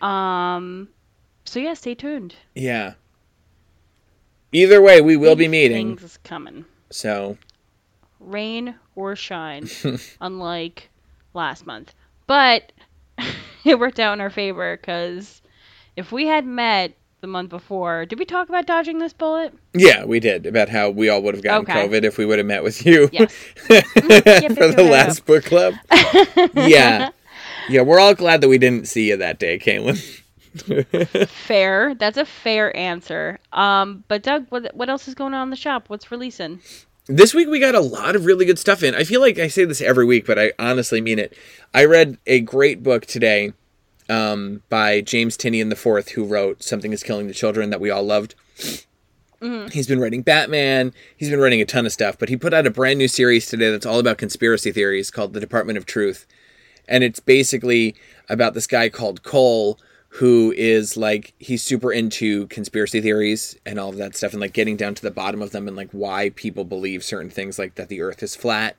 [0.00, 0.88] Um,
[1.44, 2.34] so yeah, stay tuned.
[2.56, 2.94] yeah
[4.50, 5.96] Either way, we will be meeting.
[5.96, 6.64] Things is coming.
[6.90, 7.38] So
[8.20, 9.68] Rain or shine,
[10.20, 10.88] unlike
[11.34, 11.94] last month.
[12.26, 12.72] But
[13.64, 15.42] it worked out in our favor because
[15.96, 19.54] if we had met the month before, did we talk about dodging this bullet?
[19.74, 21.86] yeah, we did about how we all would have gotten Okay.
[21.88, 23.08] COVID if we would have met with you.
[23.12, 23.32] Yes.
[23.54, 25.74] for the last book club.
[26.54, 27.10] yeah.
[27.68, 29.98] Yeah, we're all glad that we didn't see you that day, Caitlin.
[31.28, 31.94] Fair.
[31.94, 33.38] That's a fair answer.
[33.52, 35.88] Um, but Doug, what what else is going on in the shop?
[35.88, 36.60] What's releasing?
[37.08, 38.92] This week we got a lot of really good stuff in.
[38.96, 41.36] I feel like I say this every week, but I honestly mean it.
[41.72, 43.52] I read a great book today
[44.08, 48.02] um, by James Tynion IV, who wrote Something is Killing the Children that we all
[48.02, 48.34] loved.
[49.70, 50.92] He's been writing Batman.
[51.16, 53.46] He's been writing a ton of stuff, but he put out a brand new series
[53.46, 56.26] today that's all about conspiracy theories called The Department of Truth.
[56.88, 57.94] And it's basically
[58.28, 59.78] about this guy called Cole
[60.16, 64.54] who is like he's super into conspiracy theories and all of that stuff and like
[64.54, 67.74] getting down to the bottom of them and like why people believe certain things like
[67.74, 68.76] that the earth is flat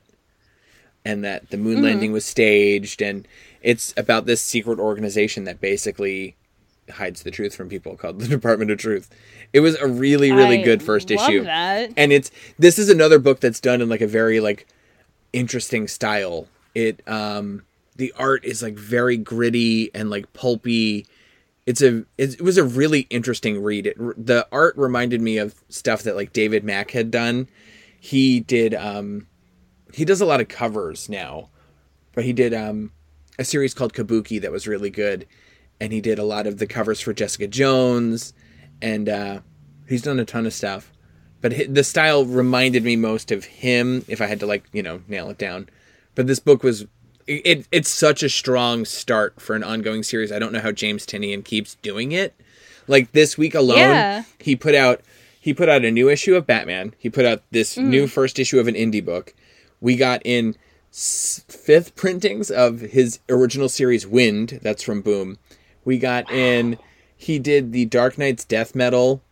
[1.04, 3.26] and that the moon landing was staged and
[3.62, 6.34] it's about this secret organization that basically
[6.90, 9.08] hides the truth from people called the Department of Truth.
[9.52, 11.44] It was a really really I good first love issue.
[11.44, 11.92] that.
[11.96, 14.66] And it's this is another book that's done in like a very like
[15.32, 16.48] interesting style.
[16.74, 17.62] It um
[17.96, 21.06] the art is like very gritty and like pulpy.
[21.68, 23.88] It's a it, was a really interesting read.
[23.88, 27.46] It, the art reminded me of stuff that like David Mack had done.
[28.00, 29.26] He did um
[29.92, 31.50] he does a lot of covers now,
[32.14, 32.92] but he did um
[33.38, 35.26] a series called Kabuki that was really good,
[35.78, 38.32] and he did a lot of the covers for Jessica Jones,
[38.80, 39.40] and uh,
[39.86, 40.90] he's done a ton of stuff.
[41.42, 45.02] But the style reminded me most of him, if I had to like you know
[45.06, 45.68] nail it down.
[46.14, 46.86] But this book was
[47.28, 50.32] it, it's such a strong start for an ongoing series.
[50.32, 52.34] I don't know how James Tynion keeps doing it.
[52.86, 54.24] Like this week alone, Yeah.
[54.38, 55.02] he put out
[55.40, 56.94] he put out a new issue of Batman.
[56.98, 57.84] He put out this mm.
[57.84, 59.34] new first issue of an indie book.
[59.80, 60.56] We got in
[60.92, 64.60] s- fifth printings of his original series Wynd.
[64.62, 65.38] That's from Boom.
[65.84, 66.78] We got in.
[67.16, 69.22] He did the Dark Nights Death Metal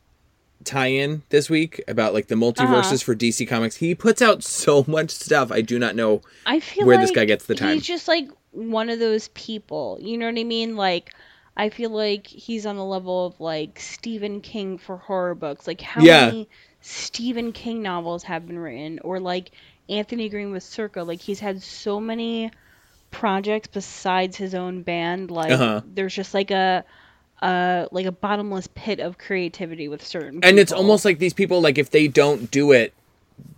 [0.65, 3.77] tie-in this week about like the multiverses for DC Comics.
[3.77, 5.53] He puts out so much stuff.
[5.53, 7.75] I do not know I feel where like this guy gets the time.
[7.75, 9.99] He's just like one of those people.
[10.01, 10.77] You know what I mean?
[10.77, 11.13] Like
[11.57, 15.67] I feel like he's on the level of like Stephen King for horror books.
[15.67, 16.27] Like how Yeah.
[16.27, 16.49] many
[16.81, 19.51] Stephen King novels have been written or like
[19.89, 21.03] Anthony Green with Circa.
[21.03, 22.51] Like he's had so many
[23.11, 25.31] projects besides his own band.
[25.31, 25.81] Like Uh-huh.
[25.87, 26.85] there's just like a
[27.43, 31.61] uh like a bottomless pit of creativity with certain and it's almost like these people
[31.61, 32.95] like if they don't do it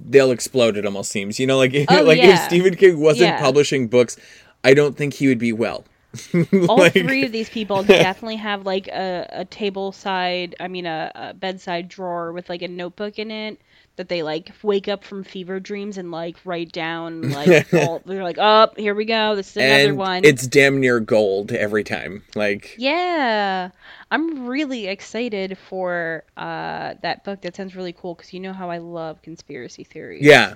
[0.01, 3.41] they'll explode it almost seems you know like Oh, like if stephen king wasn't Yeah.
[3.41, 4.17] publishing books
[4.65, 5.85] i don't think he would be well.
[6.69, 10.87] All Like- three of these people definitely have like a, a table side i mean
[10.87, 13.61] a, a bedside drawer with like a notebook in it
[13.99, 18.23] that they like wake up from fever dreams and like write down like all, they're
[18.23, 20.25] like oh here we go this is another and one.
[20.25, 23.71] it's damn near gold every time like yeah.
[24.11, 28.71] I'm really excited for uh that book that sounds really cool because you know how
[28.71, 30.23] i love conspiracy theories.
[30.25, 30.55] Yeah.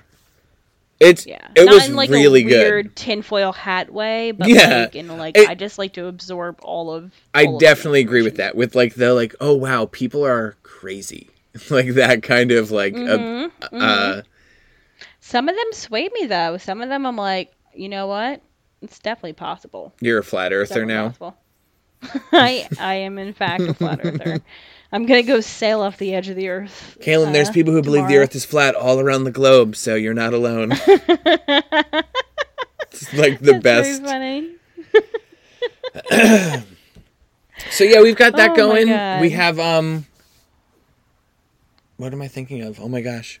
[0.99, 1.49] It's yeah.
[1.55, 2.49] it not was in like really a good.
[2.63, 4.83] weird tinfoil hat way but Yeah.
[4.83, 7.99] like in like It- i just like to absorb all of i all of definitely
[8.01, 11.29] agree with that with like the like oh wow people are crazy
[11.69, 14.21] like that kind of like uh, Mm-hmm, uh
[15.19, 16.57] Some of them sway me though.
[16.57, 18.41] Some of them I'm like, you know what?
[18.81, 19.93] It's definitely possible.
[20.01, 21.13] you're a flat earther now.
[22.33, 24.41] I I am in fact a flat earther.
[24.91, 26.97] I'm gonna go sail off the edge of the earth.
[27.01, 29.95] Kaylin, there's uh, people who believe the earth is flat all around the globe, so
[29.95, 30.73] you're not alone.
[32.91, 34.03] it's like the That's best.
[37.71, 39.21] So yeah, we've got that Oh going.
[39.21, 40.05] We have um
[42.03, 42.79] what am I thinking of?
[42.79, 43.39] Oh my gosh.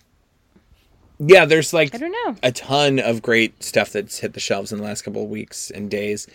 [1.19, 2.35] Yeah, there's like I don't know.
[2.41, 5.69] a ton of great stuff that's hit the shelves in the last couple of weeks
[5.69, 6.27] and days.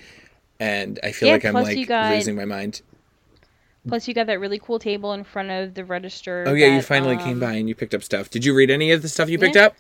[0.61, 2.83] And I feel Yeah, like I'm like got- losing my mind.
[3.87, 6.45] Plus you got that really cool table in front of the register.
[6.47, 8.29] Oh yeah, you finally um, came by and you picked up stuff.
[8.29, 9.67] Did you read any of the stuff you picked yeah.
[9.67, 9.77] up?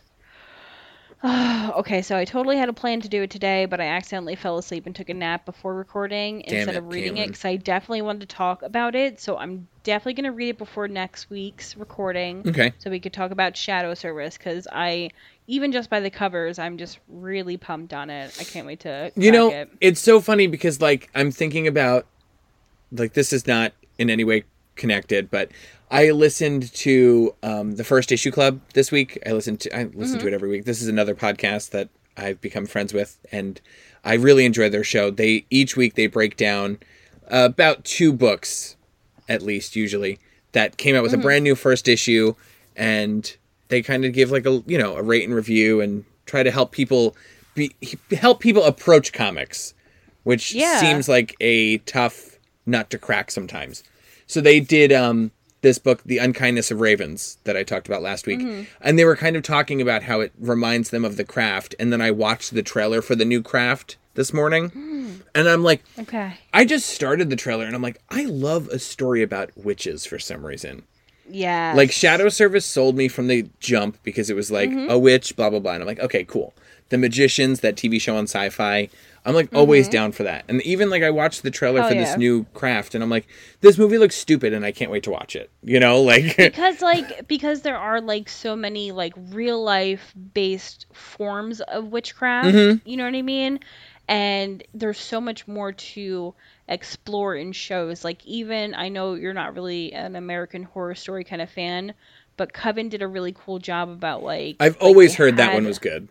[1.69, 4.59] Okay, so I totally had a plan to do it today, but I accidentally fell
[4.59, 7.57] asleep and took a nap before recording Damn instead it, of reading it because I
[7.57, 9.21] definitely wanted to talk about it.
[9.21, 12.43] So I'm definitely going to read it before next week's recording.
[12.49, 12.73] Okay.
[12.79, 15.11] So we could talk about Shadow Service because I,
[15.47, 18.37] even just by the covers, I'm just really pumped on it.
[18.41, 19.12] I can't wait to.
[19.14, 19.71] You know, it.
[19.81, 22.07] it's so funny because like I'm thinking about
[22.91, 24.45] like this is not in any way
[24.75, 25.51] connected, but
[25.91, 29.18] I listened to um, the first issue club this week.
[29.26, 30.64] I listened to I listen to it every week.
[30.64, 33.61] This is another podcast that I've become friends with, and
[34.05, 35.11] I really enjoy their show.
[35.11, 36.78] They each week they break down
[37.30, 38.76] uh, about two books,
[39.28, 40.18] at least usually,
[40.53, 42.34] that came out with a brand new first issue,
[42.76, 43.34] and
[43.68, 46.51] they kind of give like a you know a rate and review and try to
[46.51, 47.16] help people
[47.55, 47.74] be
[48.12, 49.72] help people approach comics,
[50.24, 50.80] which Yeah.
[50.80, 53.82] seems like a tough nut to crack sometimes.
[54.26, 55.30] So they did um
[55.61, 58.40] this book, The Unkindness of Ravens, that I talked about last week.
[58.80, 61.74] And they were kind of talking about how it reminds them of the craft.
[61.80, 65.22] And then I watched the trailer for the new craft this morning.
[65.34, 66.34] And I'm like, Okay.
[66.54, 70.18] I just started the trailer and I'm like, I love a story about witches for
[70.18, 70.82] some reason.
[71.30, 71.74] Yeah.
[71.76, 74.90] Like Shadow Service sold me from the jump because it was like Mm-hmm.
[74.90, 76.54] a witch, blah blah blah, and I'm like, okay, cool.
[76.91, 78.89] The Magicians, that TV show on Sci-Fi,
[79.24, 80.45] I'm like always down for that.
[80.49, 81.89] And even like I watched the trailer Mm-hmm.
[81.89, 82.05] For yeah.
[82.05, 83.26] this new craft, and I'm like,
[83.61, 85.51] this movie looks stupid, and I can't wait to watch it.
[85.62, 90.86] You know, like because like because there are like so many like real life based
[90.93, 92.89] forms of witchcraft Mm-hmm.
[92.89, 93.61] you know what i mean
[94.09, 96.34] and there's so much more to
[96.68, 101.43] explore in shows like even i know you're not really an american horror story kind
[101.43, 101.93] of fan
[102.36, 105.66] but coven did a really cool job about like I've like, always heard that one
[105.66, 106.09] was good.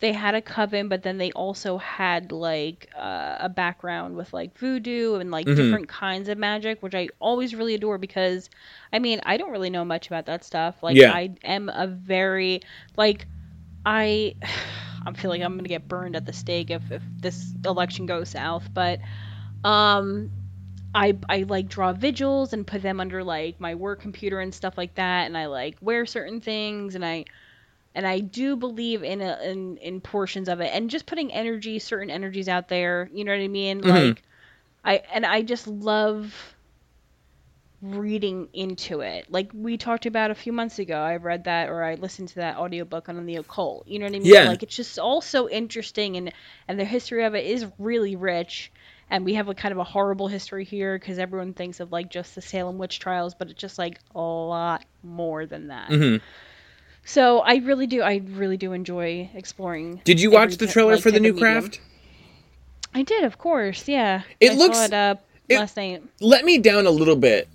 [0.00, 4.56] They had a coven but then they also had like uh, a background with like
[4.58, 8.50] voodoo and like different kinds of magic which i always really adore because
[8.92, 11.08] i mean i don't really know much about that stuff like Yeah.
[11.08, 12.60] i am a very
[12.96, 13.26] like
[13.84, 14.34] i
[15.06, 18.30] i feel like i'm gonna get burned at the stake if, if this election goes
[18.30, 19.00] south but
[19.64, 20.30] um
[20.94, 24.78] I, I like draw vigils and put them under like my work computer and stuff
[24.78, 27.24] like that and I like wear certain things and I
[27.94, 31.78] and I do believe in a, in in portions of it and just putting energy
[31.78, 33.08] certain energies out there.
[33.12, 33.80] You know what I mean?
[33.82, 34.22] Like
[34.84, 36.34] I and I just love
[37.82, 39.26] reading into it.
[39.30, 40.96] Like we talked about a few months ago.
[40.96, 43.86] I read that or I listened to that audiobook on the occult.
[43.86, 44.24] You know what I mean?
[44.32, 44.44] Yeah.
[44.48, 46.32] like it's just all so interesting and
[46.66, 48.72] and the history of it is really rich.
[49.10, 52.08] And we have a kind of a horrible history here because everyone thinks of like
[52.10, 55.90] just the Salem witch trials but it's just like a lot more than that.
[55.90, 56.22] Mhm.
[57.04, 58.02] So I really do.
[58.02, 60.00] I really do enjoy exploring.
[60.04, 61.60] Did you watch the trailer like, for the new medium.
[61.60, 61.80] craft?
[62.94, 63.88] I did, of course.
[63.88, 64.22] Yeah.
[64.40, 66.02] It I looks- it up it- last night.
[66.20, 67.48] Let me down a little bit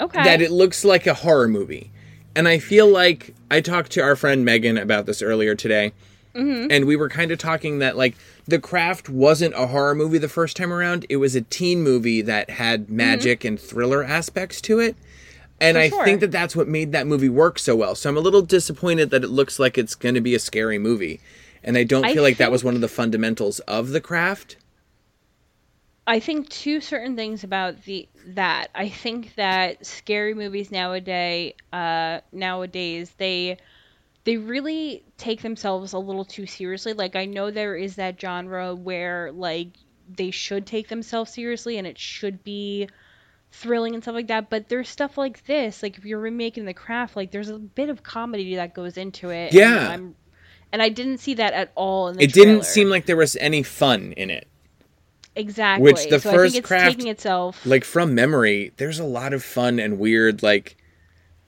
[0.00, 0.22] Okay.
[0.22, 1.90] that it looks like a horror movie.
[2.34, 5.92] And I feel like I talked to our friend Megan about this earlier today.
[6.34, 6.70] Mm-hmm.
[6.70, 8.14] And we were kind of talking that like
[8.46, 11.06] The Craft wasn't a horror movie the first time around.
[11.08, 14.96] It was a teen movie that had magic and thriller aspects to it.
[15.60, 15.76] And.
[15.76, 16.04] For I sure.
[16.04, 17.94] think that that's what made that movie work so well.
[17.94, 20.78] So I'm a little disappointed that it looks like it's going to be a scary
[20.78, 21.20] movie.
[21.64, 24.56] And I don't I feel like that was one of the fundamentals of The Craft.
[26.06, 28.70] I think two certain things about the that.
[28.74, 33.58] I think that scary movies nowadays, uh, nowadays they
[34.22, 36.92] they really take themselves a little too seriously.
[36.92, 39.68] Like I know there is that genre where like
[40.08, 42.88] they should take themselves seriously and it should be
[43.52, 44.50] thrilling and stuff like that.
[44.50, 45.82] But there's stuff like this.
[45.82, 49.30] Like if you're remaking The Craft, like there's a bit of comedy that goes into
[49.30, 49.46] it.
[49.46, 49.88] and Yeah.
[49.90, 50.14] I'm,
[50.72, 52.46] and I didn't see that at all in the It trailer.
[52.52, 54.46] didn't seem like there was any fun in it.
[55.34, 55.84] exactly.
[55.92, 59.42] which the so first it's Craft- taking itself like from memory, there's a lot of
[59.44, 60.76] fun and weird, like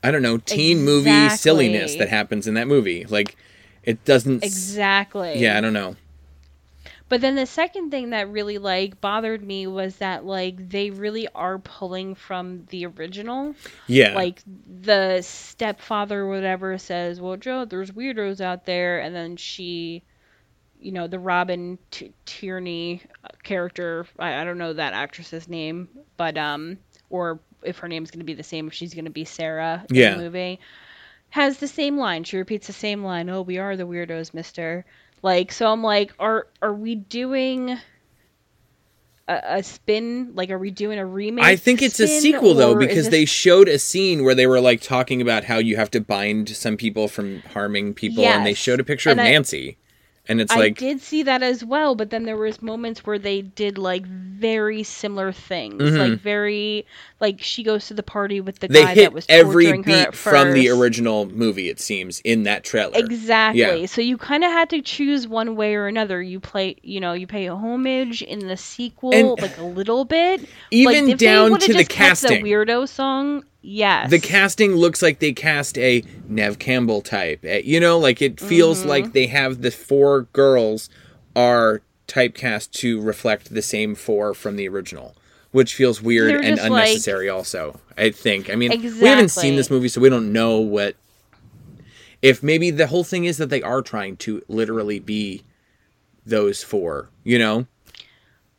[0.03, 3.05] I don't know, teen movie silliness that happens in that movie.
[3.07, 3.37] Like
[3.83, 4.45] it doesn't.
[4.45, 5.39] exactly.
[5.41, 5.97] Yeah, I don't know.
[7.09, 11.27] But then the second thing that really like bothered me was that like they really
[11.35, 13.55] are pulling from the original.
[13.87, 14.43] Yeah, Like
[14.83, 20.03] the stepfather or whatever says, "Well, Joe, there's weirdos out there," and then she,
[20.81, 24.07] you know, the Robin T- Tunney uh, character.
[24.19, 25.89] I, I don't know that actress's name,
[26.19, 26.77] but um,
[27.09, 29.85] or if her name's going to be the same, if she's going to be Sarah
[29.89, 30.11] in Yeah.
[30.15, 30.61] the movie,
[31.31, 32.25] has the same line.
[32.25, 33.31] She repeats the same line.
[33.31, 34.85] Oh, we are the weirdos, Mister.
[35.23, 37.79] Like, so I'm like, are are we doing?
[39.31, 42.75] A, a spin like are we doing a remake I think it's a sequel though
[42.75, 46.01] because they showed a scene where they were like talking about how you have to
[46.01, 49.77] bind some people from harming people, and they showed a picture And of I- Nancy,
[50.29, 53.07] and it's I like I did see that as well, but then there was moments
[53.07, 55.99] where they did like very similar things, Mhm.
[55.99, 56.87] like very
[57.21, 60.15] like she goes to the party with the they guy that was every beat at
[60.15, 61.69] from the original movie.
[61.69, 62.93] It seems in that trailer.
[62.97, 63.61] Exactly.
[63.81, 63.87] Yeah.
[63.87, 66.23] So you kind of had to choose one way or another.
[66.23, 70.49] You play, you know, you pay homage in the sequel, And like a little bit.
[70.71, 72.45] even like, down to the casting.
[72.45, 73.45] the weirdo song.
[73.71, 74.11] Yes.
[74.11, 77.45] the casting looks like they cast a Nev Campbell type.
[77.45, 78.89] Eh, You know, like it feels Mm-hmm.
[78.89, 80.89] like they have the four girls
[81.37, 85.15] are typecast to reflect the same four from the original,
[85.53, 87.29] which feels weird They're and just like- unnecessary.
[87.29, 88.49] also, I think.
[88.49, 90.97] I mean, we haven't seen this movie, so we don't know what.
[92.23, 95.45] If maybe the whole thing is that they are trying to literally be
[96.27, 97.67] those four, you know?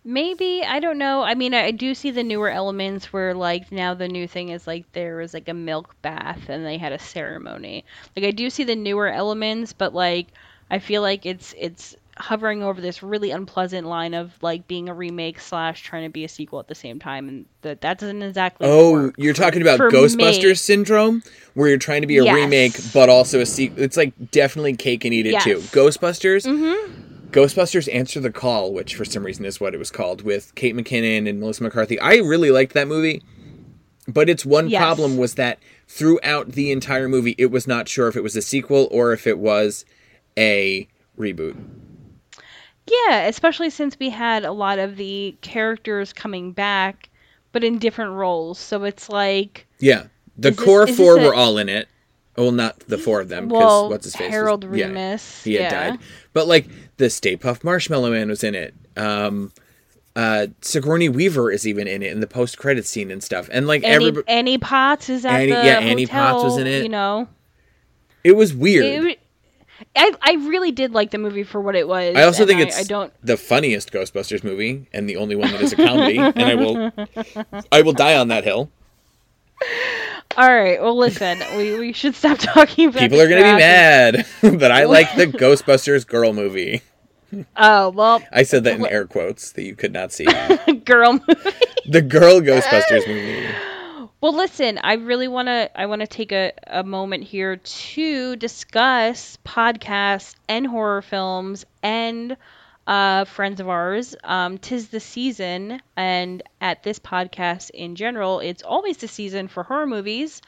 [0.10, 1.22] Maybe I don't know.
[1.22, 4.66] I mean, I, do see the newer elements where like now the new thing is
[4.66, 7.86] like there was like a milk bath and they had a ceremony.
[8.16, 10.30] Like I do see the newer elements, but like
[10.72, 14.96] I feel like it's it's hovering over this really unpleasant line of like being a
[14.96, 18.24] remake slash trying to be a sequel at the same time, and that that doesn't
[18.24, 18.68] exactly.
[18.68, 20.56] Oh, you're talking about Ghostbusters me.
[20.56, 21.22] syndrome,
[21.54, 22.36] where you're trying to be a Yes.
[22.36, 23.84] remake but also a sequel.
[23.84, 25.58] It's like definitely cake and eat it too.
[25.58, 26.48] Ghostbusters.
[26.48, 27.09] Mm-hmm.
[27.32, 30.76] Ghostbusters Answer the Call, which for some reason is what it was called, with Kate
[30.76, 32.00] McKinnon and Melissa McCarthy.
[32.00, 33.22] I really liked that movie,
[34.08, 34.80] but its one Yes.
[34.82, 38.42] problem was that throughout the entire movie, it was not sure if it was a
[38.42, 39.86] sequel or if it was
[40.38, 41.56] a reboot.
[43.08, 47.10] Yeah, especially since we had a lot of the characters coming back,
[47.52, 48.58] but in different roles.
[48.58, 50.06] So it's like, Yeah,
[50.38, 51.88] the core this four a- were all in it.
[52.36, 54.28] Well, not the four of them because well, what's his face?
[54.28, 55.44] was- Harold yeah, Ramis.
[55.44, 55.90] he had yeah.
[55.92, 56.00] died.
[56.34, 56.68] But like
[57.00, 58.76] the Stay Puft Marshmallow Man was in it.
[58.96, 59.52] Um,
[60.16, 63.50] uh, Sigourney Weaver is even in it in the post credit scene and stuff.
[63.52, 66.68] And like Annie, everybody, Annie Potts is at Annie- the yeah, Annie Potts was in
[66.68, 66.84] it.
[66.84, 67.28] You know,
[68.24, 68.86] it was weird.
[69.06, 69.20] It-
[69.96, 72.14] I I really did like the movie for what it was.
[72.18, 73.14] I also think I, it's I don't.
[73.24, 76.18] the funniest Ghostbusters movie and the only one that is a comedy.
[76.18, 76.92] and I will,
[77.72, 78.70] I will die on that hill.
[80.38, 80.82] All right.
[80.82, 83.02] Well, listen, we, we should stop talking about.
[83.02, 86.82] People are gonna be mad that I like the Ghostbusters girl movie.
[87.56, 90.26] Oh well, I said that in air quotes that you could not see.
[90.86, 91.52] girl movie.
[91.88, 93.48] the girl Ghostbusters movie.
[94.22, 98.36] Well, listen, I really want to I want to take a, a moment here to
[98.36, 102.36] discuss podcasts and horror films and
[102.90, 104.16] uh, friends of ours.
[104.24, 109.64] Um, tis the season, and at this podcast in general, it's always the season for
[109.64, 110.42] horror movies.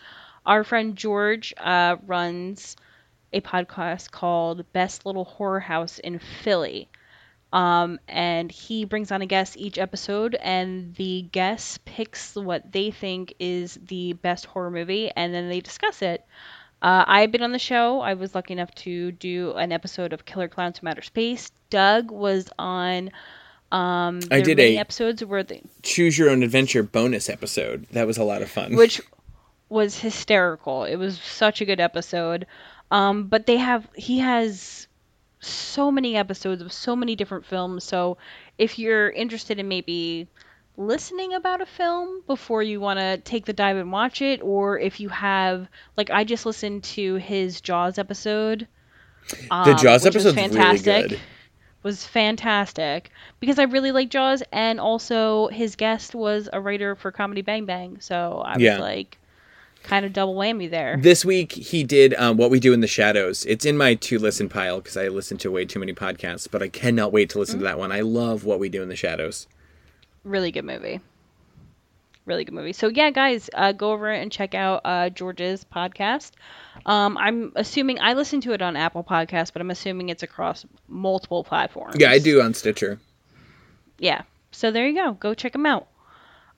[0.45, 2.75] Our friend George uh, runs
[3.33, 6.89] a podcast called Best Little Horror House in Philly.
[7.53, 12.91] Um, and he brings on a guest each episode, and the guest picks what they
[12.91, 16.25] think is the best horror movie, and then they discuss it.
[16.81, 18.01] Uh, I've been on the show.
[18.01, 21.51] I was lucky enough to do an episode of Killer Clowns from Outer Space.
[21.69, 23.11] Doug was on.
[23.71, 27.85] Um, I did a- episodes where they, Choose Your Own Adventure bonus episode.
[27.91, 28.75] That was a lot of fun.
[28.75, 28.99] which
[29.69, 30.83] was hysterical.
[30.83, 32.47] It was such a good episode.
[32.89, 34.87] Um, but they have he has
[35.39, 37.83] so many episodes of so many different films.
[37.83, 38.17] So
[38.57, 40.27] if you're interested in maybe
[40.81, 44.79] listening about a film before you want to take the dive and watch it, or
[44.79, 45.67] if you have
[45.97, 48.67] like I just listened to his Jaws episode.
[49.29, 51.09] the um, Jaws episode was really fantastic.
[51.09, 51.19] good.
[51.83, 53.09] Was fantastic
[53.39, 57.65] because I really like Jaws, and also his guest was a writer for Comedy Bang
[57.65, 58.77] Bang, so I was Yeah.
[58.77, 59.17] like,
[59.81, 60.97] kind of double whammy there.
[61.01, 63.45] This week he did um, what we do in the shadows.
[63.47, 66.61] It's in my to listen pile because I listen to way too many podcasts, but
[66.61, 67.63] I cannot wait to listen Mm-hmm.
[67.63, 67.91] to that one.
[67.91, 69.47] I love what we do in the shadows.
[70.23, 70.99] Really good movie.
[72.25, 72.73] Really good movie.
[72.73, 76.31] So yeah, guys, uh, go over and check out uh, George's podcast.
[76.85, 80.65] Um, I'm assuming I listen to it on Apple Podcasts, but I'm assuming it's across
[80.87, 81.95] multiple platforms.
[81.97, 82.99] Yeah, I do on Stitcher.
[83.97, 84.21] Yeah.
[84.51, 85.13] So there you go.
[85.13, 85.87] Go check them out.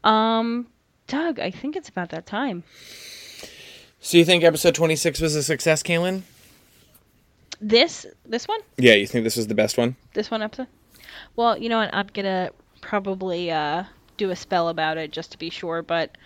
[0.04, 0.68] Um,
[1.08, 2.64] Doug, I think it's about that time.
[4.02, 6.24] So you think episode twenty six was a success, Kaylin?
[7.62, 9.96] This this one, Yeah, you think this was the best one?
[10.14, 10.68] this one episode.
[11.38, 11.94] Well, you know what?
[11.94, 12.50] I'm gonna
[12.84, 13.86] probably uh,
[14.18, 16.18] do a spell about it just to be sure, but.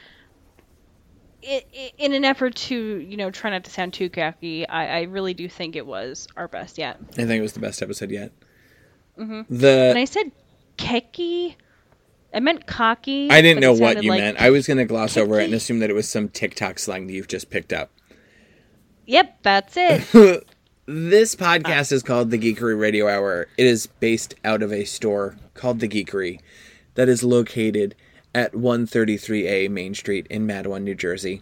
[1.47, 4.99] i i in an effort to, you know, try not to sound too cocky, I,
[4.99, 6.97] I really do think it was our best yet.
[7.11, 8.31] I think it was the best episode yet.
[9.17, 10.31] And The I said
[10.77, 11.55] kecky.
[12.33, 13.29] I meant cocky.
[13.31, 14.41] I didn't know what you like- meant.
[14.41, 17.13] I was gonna gloss over it and assume that it was some TikTok slang that
[17.13, 17.91] you've just picked up.
[19.05, 20.43] Yep, that's it.
[20.89, 21.43] This ah.
[21.43, 23.49] podcast is called the Geekery Radio Hour.
[23.57, 26.39] It is based out of a store called The Geekery
[26.95, 27.93] that is located
[28.33, 31.41] at 133A Main Street in Matawan, New Jersey.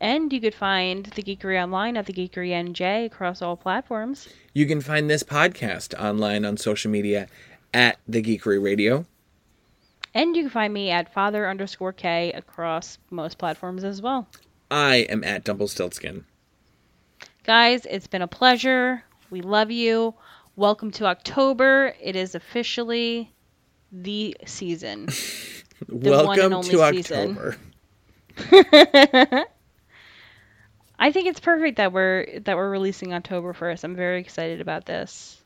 [0.00, 4.26] and you could find the Geekery online at the Geekery NJ across all platforms.
[4.54, 7.28] You can find this podcast online on social media
[7.74, 9.04] at The Geekery Radio.
[10.14, 14.28] And you can find me at father underscore Kae across most platforms as well.
[14.70, 16.24] I am at Dumplstiltskin.
[17.46, 19.04] Guys, it's been a pleasure.
[19.30, 20.16] We love you.
[20.56, 21.94] Welcome to October.
[22.02, 23.32] It is officially
[23.92, 25.06] the season.
[25.86, 26.82] one Welcome to.
[26.82, 27.56] October.
[30.98, 33.84] I think it's perfect that we're that we're releasing October 1st.
[33.84, 35.40] I'm very excited about this.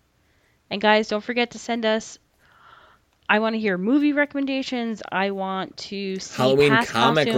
[0.70, 2.18] And guys, don't forget to send us
[3.31, 5.02] I want to hear movie recommendations.
[5.12, 7.36] I want to see Halloween past comic costumes.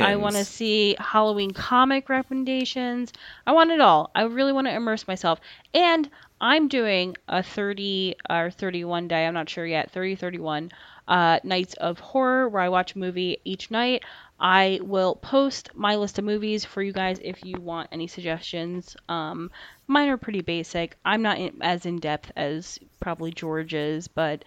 [0.00, 0.48] I want to recommendations.
[0.48, 3.12] see Halloween comic recommendations.
[3.46, 4.10] I want it all.
[4.12, 5.38] I really want to immerse myself.
[5.72, 10.72] And I'm doing a 30 or 31 day, I'm not sure yet, 30, 31
[11.06, 14.02] uh, nights of horror where I watch a movie each night.
[14.40, 18.96] I will post my list of movies for you guys if you want any suggestions.
[19.08, 19.52] Um,
[19.86, 20.96] mine are pretty basic.
[21.04, 24.44] I'm not in, as in depth as probably George's, but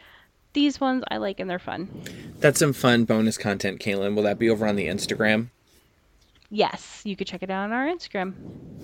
[0.53, 1.89] these ones I like and they're fun.
[2.39, 4.15] That's some fun bonus content, Kaylin.
[4.15, 5.47] Will that be over on the Instagram?
[6.49, 8.33] Yes, you could check it out on our Instagram.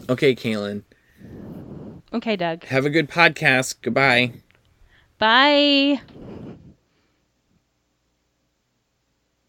[0.10, 0.84] Okay, Kaylin.
[2.12, 2.64] Okay, Doug.
[2.66, 3.76] Have a good podcast.
[3.82, 4.34] Goodbye.
[5.20, 6.02] Bye.